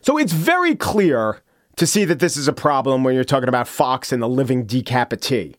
So 0.00 0.16
it's 0.16 0.32
very 0.32 0.76
clear 0.76 1.42
to 1.76 1.86
see 1.86 2.06
that 2.06 2.20
this 2.20 2.38
is 2.38 2.48
a 2.48 2.54
problem 2.54 3.04
when 3.04 3.14
you're 3.14 3.22
talking 3.22 3.50
about 3.50 3.68
Fox 3.68 4.12
and 4.12 4.22
the 4.22 4.28
living 4.28 4.66
decapitee. 4.66 5.56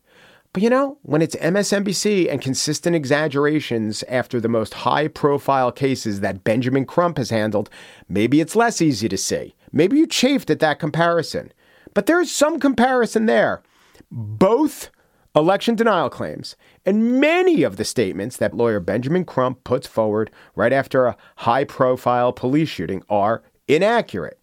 But 0.54 0.62
you 0.62 0.70
know, 0.70 0.99
when 1.01 1.24
it's 1.24 1.36
MSNBC 1.38 2.32
and 2.32 2.39
consistent 2.39 2.95
exaggerations 2.95 4.04
after 4.04 4.39
the 4.39 4.47
most 4.47 4.76
high 4.76 5.08
profile 5.08 5.72
cases 5.72 6.20
that 6.20 6.43
Benjamin 6.43 6.86
Crump 6.86 7.18
has 7.18 7.32
handled, 7.32 7.72
maybe 8.08 8.39
it's 8.39 8.56
less 8.56 8.80
easy 8.80 9.10
to 9.10 9.18
see. 9.18 9.56
Maybe 9.72 9.97
you 9.97 10.06
chafed 10.06 10.51
at 10.51 10.60
that 10.60 10.78
comparison. 10.78 11.51
But 11.95 12.06
there 12.06 12.22
is 12.22 12.32
some 12.32 12.60
comparison 12.60 13.26
there. 13.26 13.64
Both 14.12 14.91
election 15.36 15.74
denial 15.74 16.12
claims 16.12 16.56
and 16.86 17.20
many 17.20 17.64
of 17.64 17.78
the 17.78 17.86
statements 17.86 18.38
that 18.38 18.54
lawyer 18.54 18.80
Benjamin 18.80 19.26
Crump 19.26 19.64
puts 19.64 19.88
forward 19.88 20.30
right 20.56 20.72
after 20.72 21.08
a 21.08 21.18
high 21.38 21.64
profile 21.64 22.32
police 22.32 22.70
shooting 22.70 23.01
are 23.10 23.41
inaccurate. 23.68 24.39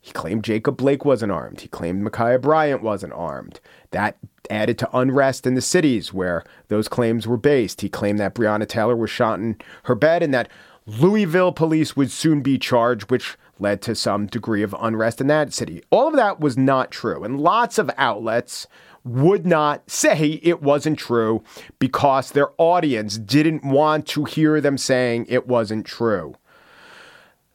He 0.00 0.12
claimed 0.12 0.42
Jacob 0.42 0.76
Blake 0.76 1.04
wasn't 1.04 1.32
armed. 1.32 1.60
He 1.60 1.68
claimed 1.68 2.04
Ma'Khia 2.04 2.40
Bryant 2.40 2.82
wasn't 2.82 3.12
armed. 3.12 3.60
That 3.90 4.16
added 4.50 4.78
to 4.78 4.96
unrest 4.96 5.46
in 5.46 5.54
the 5.54 5.60
cities 5.60 6.12
where 6.12 6.44
those 6.68 6.88
claims 6.88 7.26
were 7.26 7.36
based. 7.36 7.80
He 7.80 7.88
claimed 7.88 8.18
that 8.18 8.34
Breonna 8.34 8.66
Taylor 8.66 8.96
was 8.96 9.10
shot 9.10 9.38
in 9.38 9.56
her 9.84 9.94
bed 9.94 10.22
and 10.22 10.32
that 10.34 10.48
Louisville 10.86 11.52
police 11.52 11.96
would 11.96 12.10
soon 12.10 12.40
be 12.40 12.58
charged, 12.58 13.10
which 13.10 13.36
led 13.58 13.82
to 13.82 13.94
some 13.94 14.26
degree 14.26 14.62
of 14.62 14.74
unrest 14.80 15.20
in 15.20 15.26
that 15.26 15.52
city. 15.52 15.82
All 15.90 16.08
of 16.08 16.16
that 16.16 16.40
was 16.40 16.56
not 16.56 16.90
true. 16.90 17.24
And 17.24 17.40
lots 17.40 17.78
of 17.78 17.90
outlets 17.98 18.66
would 19.04 19.46
not 19.46 19.90
say 19.90 20.40
it 20.42 20.62
wasn't 20.62 20.98
true 20.98 21.42
because 21.78 22.30
their 22.30 22.50
audience 22.58 23.18
didn't 23.18 23.64
want 23.64 24.06
to 24.08 24.24
hear 24.24 24.60
them 24.60 24.78
saying 24.78 25.26
it 25.28 25.46
wasn't 25.46 25.86
true. 25.86 26.34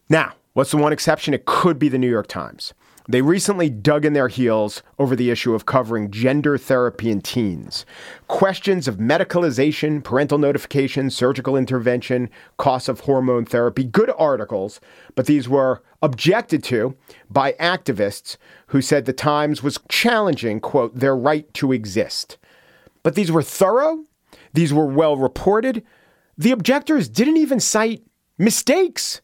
Now, 0.09 0.33
what's 0.53 0.71
the 0.71 0.77
one 0.77 0.93
exception? 0.93 1.33
It 1.33 1.45
could 1.45 1.79
be 1.79 1.89
the 1.89 1.97
New 1.97 2.09
York 2.09 2.27
Times. 2.27 2.73
They 3.07 3.21
recently 3.21 3.69
dug 3.69 4.05
in 4.05 4.13
their 4.13 4.29
heels 4.29 4.81
over 4.97 5.15
the 5.15 5.29
issue 5.29 5.53
of 5.53 5.65
covering 5.65 6.09
gender 6.09 6.57
therapy 6.57 7.11
in 7.11 7.21
teens. 7.21 7.85
Questions 8.27 8.87
of 8.87 8.95
medicalization, 8.95 10.01
parental 10.01 10.37
notification, 10.37 11.09
surgical 11.09 11.57
intervention, 11.57 12.29
costs 12.57 12.87
of 12.87 13.01
hormone 13.01 13.43
therapy, 13.43 13.83
good 13.83 14.11
articles, 14.17 14.79
but 15.15 15.25
these 15.25 15.49
were 15.49 15.83
objected 16.01 16.63
to 16.63 16.95
by 17.29 17.53
activists 17.53 18.37
who 18.67 18.81
said 18.81 19.05
the 19.05 19.13
Times 19.13 19.61
was 19.61 19.79
challenging, 19.89 20.61
quote, 20.61 20.95
their 20.95 21.15
right 21.15 21.53
to 21.55 21.73
exist. 21.73 22.37
But 23.03 23.15
these 23.15 23.31
were 23.31 23.43
thorough, 23.43 24.05
these 24.53 24.73
were 24.73 24.85
well 24.85 25.17
reported. 25.17 25.83
The 26.37 26.51
objectors 26.51 27.09
didn't 27.09 27.37
even 27.37 27.59
cite 27.59 28.03
mistakes. 28.37 29.21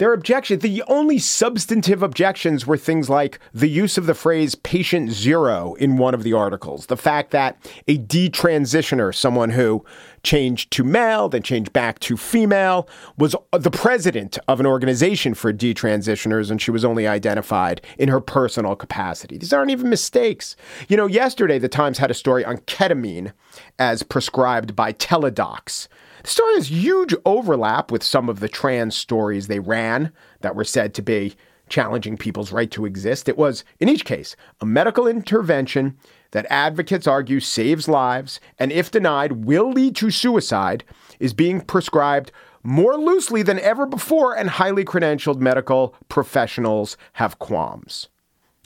Their 0.00 0.14
objection, 0.14 0.60
the 0.60 0.82
only 0.88 1.18
substantive 1.18 2.02
objections 2.02 2.66
were 2.66 2.78
things 2.78 3.10
like 3.10 3.38
the 3.52 3.68
use 3.68 3.98
of 3.98 4.06
the 4.06 4.14
phrase 4.14 4.54
patient 4.54 5.10
zero 5.10 5.74
in 5.74 5.98
one 5.98 6.14
of 6.14 6.22
the 6.22 6.32
articles, 6.32 6.86
the 6.86 6.96
fact 6.96 7.32
that 7.32 7.58
a 7.86 7.98
detransitioner, 7.98 9.14
someone 9.14 9.50
who 9.50 9.84
changed 10.22 10.70
to 10.70 10.84
male, 10.84 11.28
then 11.28 11.42
changed 11.42 11.74
back 11.74 11.98
to 11.98 12.16
female, 12.16 12.88
was 13.18 13.36
the 13.52 13.70
president 13.70 14.38
of 14.48 14.58
an 14.58 14.64
organization 14.64 15.34
for 15.34 15.52
detransitioners, 15.52 16.50
and 16.50 16.62
she 16.62 16.70
was 16.70 16.82
only 16.82 17.06
identified 17.06 17.82
in 17.98 18.08
her 18.08 18.22
personal 18.22 18.74
capacity. 18.74 19.36
These 19.36 19.52
aren't 19.52 19.70
even 19.70 19.90
mistakes. 19.90 20.56
You 20.88 20.96
know, 20.96 21.08
yesterday 21.08 21.58
the 21.58 21.68
Times 21.68 21.98
had 21.98 22.10
a 22.10 22.14
story 22.14 22.42
on 22.42 22.56
ketamine 22.60 23.34
as 23.78 24.02
prescribed 24.02 24.74
by 24.74 24.94
Teladocs. 24.94 25.88
The 26.22 26.28
story 26.28 26.54
has 26.54 26.70
huge 26.70 27.14
overlap 27.24 27.90
with 27.90 28.02
some 28.02 28.28
of 28.28 28.40
the 28.40 28.48
trans 28.48 28.96
stories 28.96 29.46
they 29.46 29.58
ran 29.58 30.12
that 30.40 30.54
were 30.54 30.64
said 30.64 30.94
to 30.94 31.02
be 31.02 31.34
challenging 31.68 32.16
people's 32.16 32.52
right 32.52 32.70
to 32.72 32.84
exist. 32.84 33.28
It 33.28 33.38
was, 33.38 33.64
in 33.78 33.88
each 33.88 34.04
case, 34.04 34.36
a 34.60 34.66
medical 34.66 35.06
intervention 35.06 35.96
that 36.32 36.46
advocates 36.50 37.06
argue 37.06 37.40
saves 37.40 37.88
lives 37.88 38.40
and, 38.58 38.70
if 38.72 38.90
denied, 38.90 39.44
will 39.44 39.70
lead 39.70 39.96
to 39.96 40.10
suicide, 40.10 40.84
is 41.18 41.32
being 41.32 41.60
prescribed 41.60 42.32
more 42.62 42.96
loosely 42.96 43.42
than 43.42 43.58
ever 43.60 43.86
before, 43.86 44.36
and 44.36 44.50
highly 44.50 44.84
credentialed 44.84 45.38
medical 45.38 45.94
professionals 46.08 46.96
have 47.14 47.38
qualms. 47.38 48.08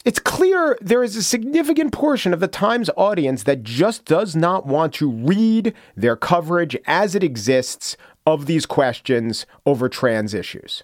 It's 0.04 0.18
clear 0.18 0.76
there 0.82 1.02
is 1.02 1.16
a 1.16 1.22
significant 1.22 1.90
portion 1.90 2.34
of 2.34 2.40
the 2.40 2.46
Times 2.46 2.90
audience 2.94 3.44
that 3.44 3.62
just 3.62 4.04
does 4.04 4.36
not 4.36 4.66
want 4.66 4.92
to 4.94 5.10
read 5.10 5.72
their 5.96 6.14
coverage 6.14 6.76
as 6.86 7.14
it 7.14 7.24
exists 7.24 7.96
of 8.26 8.44
these 8.44 8.66
questions 8.66 9.46
over 9.64 9.88
trans 9.88 10.34
issues. 10.34 10.82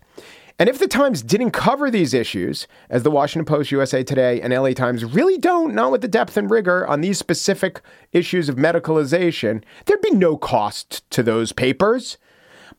And 0.59 0.71
if 0.71 0.79
the 0.79 0.89
Times 0.89 1.21
didn't 1.21 1.51
cover 1.51 1.91
these 1.91 2.15
issues, 2.15 2.67
as 2.89 3.03
the 3.03 3.11
Washington 3.11 3.45
Post, 3.45 3.71
USA 3.71 4.03
Today, 4.03 4.41
and 4.41 4.55
LA 4.55 4.71
Times 4.71 5.05
really 5.05 5.37
don't, 5.37 5.75
not 5.75 5.93
with 5.93 6.01
the 6.01 6.09
depth 6.09 6.39
and 6.39 6.51
rigor 6.51 6.87
on 6.87 7.03
these 7.03 7.19
specific 7.19 7.83
issues 8.13 8.49
of 8.49 8.57
medicalization, 8.57 9.63
there'd 9.85 10.01
be 10.01 10.13
no 10.13 10.39
cost 10.39 11.09
to 11.11 11.23
those 11.23 11.53
papers. 11.53 12.17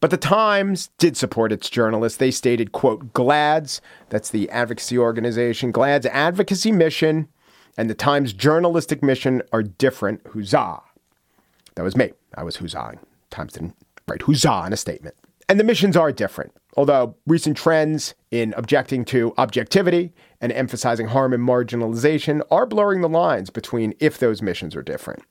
But 0.01 0.09
the 0.09 0.17
Times 0.17 0.89
did 0.97 1.15
support 1.15 1.51
its 1.51 1.69
journalists. 1.69 2.17
They 2.17 2.31
stated, 2.31 2.73
quote, 2.73 3.13
GLAAD's, 3.13 3.81
that's 4.09 4.31
the 4.31 4.49
advocacy 4.49 4.97
organization, 4.97 5.71
GLAAD's 5.71 6.07
advocacy 6.07 6.71
mission 6.71 7.29
and 7.77 7.89
the 7.89 7.95
Times 7.95 8.33
journalistic 8.33 9.01
mission 9.01 9.41
are 9.53 9.63
different. 9.63 10.21
Huzzah. 10.33 10.81
That 11.75 11.83
was 11.83 11.95
me. 11.95 12.11
I 12.35 12.43
was 12.43 12.57
huzzahing. 12.57 12.99
Times 13.29 13.53
didn't 13.53 13.75
write 14.07 14.23
huzzah 14.23 14.63
in 14.67 14.73
a 14.73 14.77
statement. 14.77 15.15
And 15.47 15.59
the 15.59 15.63
missions 15.63 15.97
are 15.97 16.11
different. 16.11 16.53
Although 16.77 17.15
recent 17.27 17.57
trends 17.57 18.13
in 18.29 18.53
objecting 18.55 19.03
to 19.05 19.33
objectivity 19.37 20.13
and 20.39 20.51
emphasizing 20.51 21.07
harm 21.07 21.33
and 21.33 21.47
marginalization 21.47 22.41
are 22.49 22.65
blurring 22.65 23.01
the 23.01 23.09
lines 23.09 23.49
between 23.49 23.93
if 23.99 24.17
those 24.19 24.41
missions 24.41 24.75
are 24.75 24.81
different. 24.81 25.23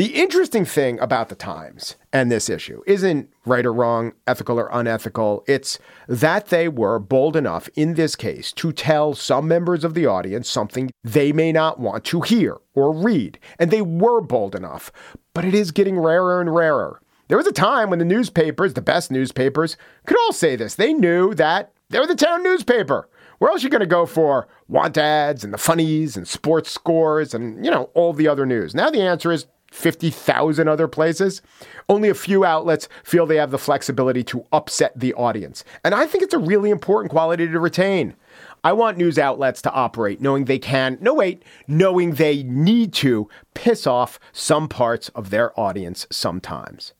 The 0.00 0.14
interesting 0.14 0.64
thing 0.64 0.98
about 0.98 1.28
the 1.28 1.34
Times 1.34 1.96
and 2.10 2.32
this 2.32 2.48
issue 2.48 2.80
isn't 2.86 3.28
right 3.44 3.66
or 3.66 3.72
wrong, 3.74 4.14
ethical 4.26 4.58
or 4.58 4.70
unethical. 4.72 5.44
It's 5.46 5.78
that 6.08 6.46
they 6.46 6.68
were 6.68 6.98
bold 6.98 7.36
enough 7.36 7.68
in 7.74 7.92
this 7.92 8.16
case 8.16 8.50
to 8.52 8.72
tell 8.72 9.12
some 9.12 9.46
members 9.46 9.84
of 9.84 9.92
the 9.92 10.06
audience 10.06 10.48
something 10.48 10.90
they 11.04 11.32
may 11.32 11.52
not 11.52 11.78
want 11.78 12.04
to 12.04 12.22
hear 12.22 12.56
or 12.72 12.94
read. 12.94 13.38
And 13.58 13.70
they 13.70 13.82
were 13.82 14.22
bold 14.22 14.54
enough, 14.54 14.90
but 15.34 15.44
it 15.44 15.52
is 15.52 15.70
getting 15.70 15.98
rarer 15.98 16.40
and 16.40 16.54
rarer. 16.54 17.02
There 17.28 17.36
was 17.36 17.46
a 17.46 17.52
time 17.52 17.90
when 17.90 17.98
the 17.98 18.06
newspapers, 18.06 18.72
the 18.72 18.80
best 18.80 19.10
newspapers, 19.10 19.76
could 20.06 20.16
all 20.20 20.32
say 20.32 20.56
this. 20.56 20.76
They 20.76 20.94
knew 20.94 21.34
that 21.34 21.72
they 21.90 21.98
were 21.98 22.06
the 22.06 22.14
town 22.14 22.42
newspaper. 22.42 23.06
Where 23.36 23.50
else 23.50 23.62
are 23.62 23.66
you 23.66 23.70
going 23.70 23.80
to 23.80 23.86
go 23.86 24.06
for 24.06 24.48
want 24.66 24.96
ads 24.96 25.44
and 25.44 25.52
the 25.52 25.58
funnies 25.58 26.16
and 26.16 26.26
sports 26.26 26.70
scores 26.70 27.34
and, 27.34 27.62
you 27.62 27.70
know, 27.70 27.90
all 27.94 28.14
the 28.14 28.28
other 28.28 28.46
news? 28.46 28.74
Now 28.74 28.88
the 28.88 29.02
answer 29.02 29.30
is 29.30 29.46
50,000 29.70 30.68
other 30.68 30.88
places, 30.88 31.42
only 31.88 32.08
a 32.08 32.14
few 32.14 32.44
outlets 32.44 32.88
feel 33.04 33.26
they 33.26 33.36
have 33.36 33.50
the 33.50 33.58
flexibility 33.58 34.24
to 34.24 34.44
upset 34.52 34.92
the 34.98 35.14
audience. 35.14 35.64
And 35.84 35.94
I 35.94 36.06
think 36.06 36.22
it's 36.22 36.34
a 36.34 36.38
really 36.38 36.70
important 36.70 37.10
quality 37.10 37.46
to 37.46 37.60
retain. 37.60 38.14
I 38.62 38.72
want 38.72 38.98
news 38.98 39.18
outlets 39.18 39.62
to 39.62 39.72
operate 39.72 40.20
knowing 40.20 40.44
they 40.44 40.58
can, 40.58 40.98
no, 41.00 41.14
wait, 41.14 41.42
knowing 41.66 42.12
they 42.12 42.42
need 42.42 42.92
to 42.94 43.28
piss 43.54 43.86
off 43.86 44.20
some 44.32 44.68
parts 44.68 45.08
of 45.10 45.30
their 45.30 45.58
audience 45.58 46.06
sometimes. 46.10 46.92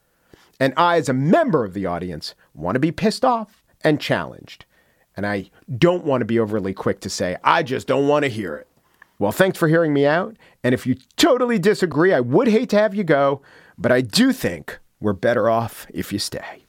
And 0.58 0.72
I, 0.76 0.96
as 0.96 1.08
a 1.08 1.14
member 1.14 1.64
of 1.64 1.74
the 1.74 1.86
audience, 1.86 2.34
want 2.54 2.76
to 2.76 2.80
be 2.80 2.92
pissed 2.92 3.24
off 3.24 3.62
and 3.82 4.00
challenged. 4.00 4.64
And 5.16 5.26
I 5.26 5.50
don't 5.76 6.04
want 6.04 6.22
to 6.22 6.26
be 6.26 6.38
overly 6.38 6.72
quick 6.72 7.00
to 7.00 7.10
say, 7.10 7.36
I 7.44 7.62
just 7.62 7.86
don't 7.86 8.08
want 8.08 8.24
to 8.24 8.30
hear 8.30 8.56
it. 8.56 8.68
Well, 9.20 9.30
thanks 9.32 9.58
for 9.58 9.68
hearing 9.68 9.92
me 9.92 10.06
out. 10.06 10.36
And 10.64 10.74
if 10.74 10.86
you 10.86 10.96
totally 11.16 11.58
disagree, 11.58 12.14
I 12.14 12.20
would 12.20 12.48
hate 12.48 12.70
to 12.70 12.78
have 12.78 12.94
you 12.94 13.04
go, 13.04 13.42
but 13.76 13.92
I 13.92 14.00
do 14.00 14.32
think 14.32 14.78
we're 14.98 15.12
better 15.12 15.50
off 15.50 15.86
if 15.90 16.10
you 16.10 16.18
stay. 16.18 16.64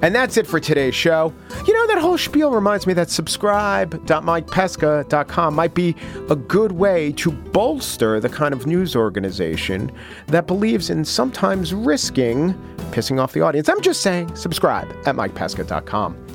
And 0.00 0.14
that's 0.14 0.38
it 0.38 0.46
for 0.48 0.58
today's 0.58 0.96
show. 0.96 1.32
You 1.66 1.74
know, 1.74 1.86
that 1.86 1.98
whole 1.98 2.18
spiel 2.18 2.50
reminds 2.50 2.88
me 2.88 2.94
that 2.94 3.08
subscribe.mikepesca.com 3.10 5.54
might 5.54 5.74
be 5.74 5.94
a 6.30 6.34
good 6.34 6.72
way 6.72 7.12
to 7.12 7.30
bolster 7.30 8.18
the 8.18 8.30
kind 8.30 8.52
of 8.54 8.66
news 8.66 8.96
organization 8.96 9.92
that 10.28 10.46
believes 10.48 10.88
in 10.90 11.04
sometimes 11.04 11.74
risking 11.74 12.54
pissing 12.92 13.20
off 13.20 13.32
the 13.32 13.40
audience. 13.40 13.68
I'm 13.68 13.80
just 13.80 14.02
saying, 14.02 14.36
subscribe 14.36 14.88
at 15.06 15.14
mikepesca.com. 15.14 16.26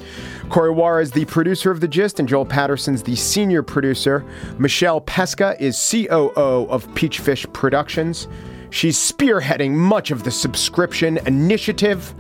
Corey 0.50 0.72
Wara 0.72 1.02
is 1.02 1.12
the 1.12 1.26
producer 1.26 1.72
of 1.72 1.82
The 1.82 1.88
Gist, 1.90 2.20
and 2.20 2.28
Joel 2.28 2.46
Patterson's 2.46 3.04
the 3.04 3.16
senior 3.16 3.62
producer. 3.62 4.26
Michelle 4.58 5.02
Pesca 5.02 5.58
is 5.60 5.78
COO 5.92 6.68
of 6.70 6.88
Peachfish 6.96 7.52
Productions. 7.52 8.30
She's 8.70 8.98
spearheading 8.98 9.72
much 9.72 10.10
of 10.10 10.24
the 10.24 10.32
subscription 10.32 11.18
initiative 11.28 12.14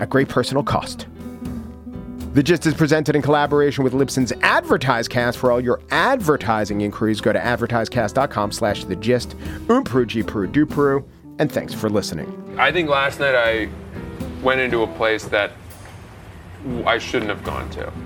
at 0.00 0.10
great 0.10 0.28
personal 0.28 0.64
cost. 0.64 1.06
The 2.32 2.42
Gist 2.42 2.66
is 2.66 2.74
presented 2.74 3.14
in 3.14 3.22
collaboration 3.22 3.84
with 3.84 3.92
Libsyn's 3.92 4.32
AdvertiseCast. 4.32 5.36
For 5.36 5.52
all 5.52 5.60
your 5.60 5.80
advertising 5.92 6.80
inquiries, 6.80 7.20
go 7.20 7.32
to 7.32 7.38
advertisecast.com 7.38 8.50
slash 8.50 8.82
the 8.84 8.96
gist. 8.96 9.36
Umpru, 9.68 11.04
and 11.38 11.52
thanks 11.52 11.72
for 11.72 11.88
listening. 11.88 12.56
I 12.58 12.72
think 12.72 12.88
last 12.88 13.20
night 13.20 13.36
I 13.36 13.68
went 14.42 14.60
into 14.60 14.82
a 14.82 14.88
place 14.88 15.24
that 15.26 15.52
I 16.86 16.98
shouldn't 16.98 17.30
have 17.30 17.44
gone 17.44 17.68
to. 17.70 17.92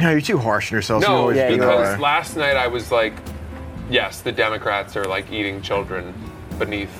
No, 0.00 0.10
you're 0.10 0.20
too 0.20 0.36
harsh 0.38 0.72
on 0.72 0.76
yourself. 0.78 1.02
No, 1.02 1.30
you 1.30 1.56
because 1.56 1.96
last 2.00 2.36
night 2.36 2.56
I 2.56 2.66
was 2.66 2.90
like, 2.90 3.12
yes, 3.88 4.20
the 4.20 4.32
Democrats 4.32 4.96
are 4.96 5.04
like 5.04 5.30
eating 5.30 5.62
children 5.62 6.12
beneath 6.58 6.90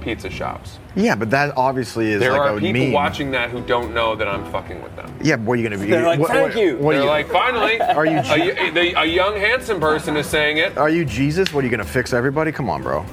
pizza 0.00 0.28
shops. 0.28 0.80
Yeah, 0.96 1.14
but 1.14 1.30
that 1.30 1.52
obviously 1.56 2.10
is 2.12 2.20
there 2.20 2.32
like 2.32 2.40
are 2.40 2.56
a 2.56 2.60
people 2.60 2.82
meme. 2.82 2.92
watching 2.92 3.30
that 3.30 3.50
who 3.50 3.60
don't 3.60 3.94
know 3.94 4.16
that 4.16 4.26
I'm 4.26 4.44
fucking 4.50 4.82
with 4.82 4.96
them. 4.96 5.12
Yeah, 5.22 5.36
what 5.36 5.52
are 5.52 5.56
you 5.62 5.68
gonna 5.68 5.80
be? 5.80 5.88
They're 5.88 6.04
like, 6.04 6.18
what, 6.18 6.30
"Thank 6.30 6.54
what- 6.54 6.62
you." 6.62 6.76
What 6.78 6.92
They're 6.94 7.02
you? 7.02 7.08
like, 7.08 7.28
finally, 7.28 7.80
Are 7.80 8.06
you 8.06 8.18
a, 8.18 8.94
a 8.94 9.04
young 9.04 9.36
handsome 9.36 9.78
person 9.78 10.16
is 10.16 10.26
saying 10.26 10.56
it. 10.56 10.76
are 10.78 10.88
you 10.90 11.04
Jesus? 11.04 11.52
What 11.52 11.62
are 11.62 11.66
you 11.66 11.70
gonna 11.70 11.84
fix 11.84 12.12
everybody? 12.12 12.50
Come 12.50 12.68
on, 12.70 12.82
bro. 12.82 13.04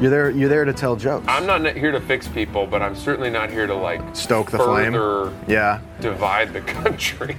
You're 0.00 0.10
there. 0.10 0.30
You're 0.30 0.48
there 0.48 0.64
to 0.64 0.72
tell 0.72 0.94
jokes. 0.96 1.26
I'm 1.28 1.44
not 1.46 1.76
here 1.76 1.90
to 1.90 2.00
fix 2.00 2.28
people, 2.28 2.66
but 2.66 2.82
I'm 2.82 2.94
certainly 2.94 3.30
not 3.30 3.50
here 3.50 3.66
to 3.66 3.74
like 3.74 4.00
Stoke 4.14 4.50
the 4.50 4.58
flame. 4.58 4.94
Yeah. 5.48 5.80
divide 6.00 6.52
the 6.52 6.60
country. 6.82 7.36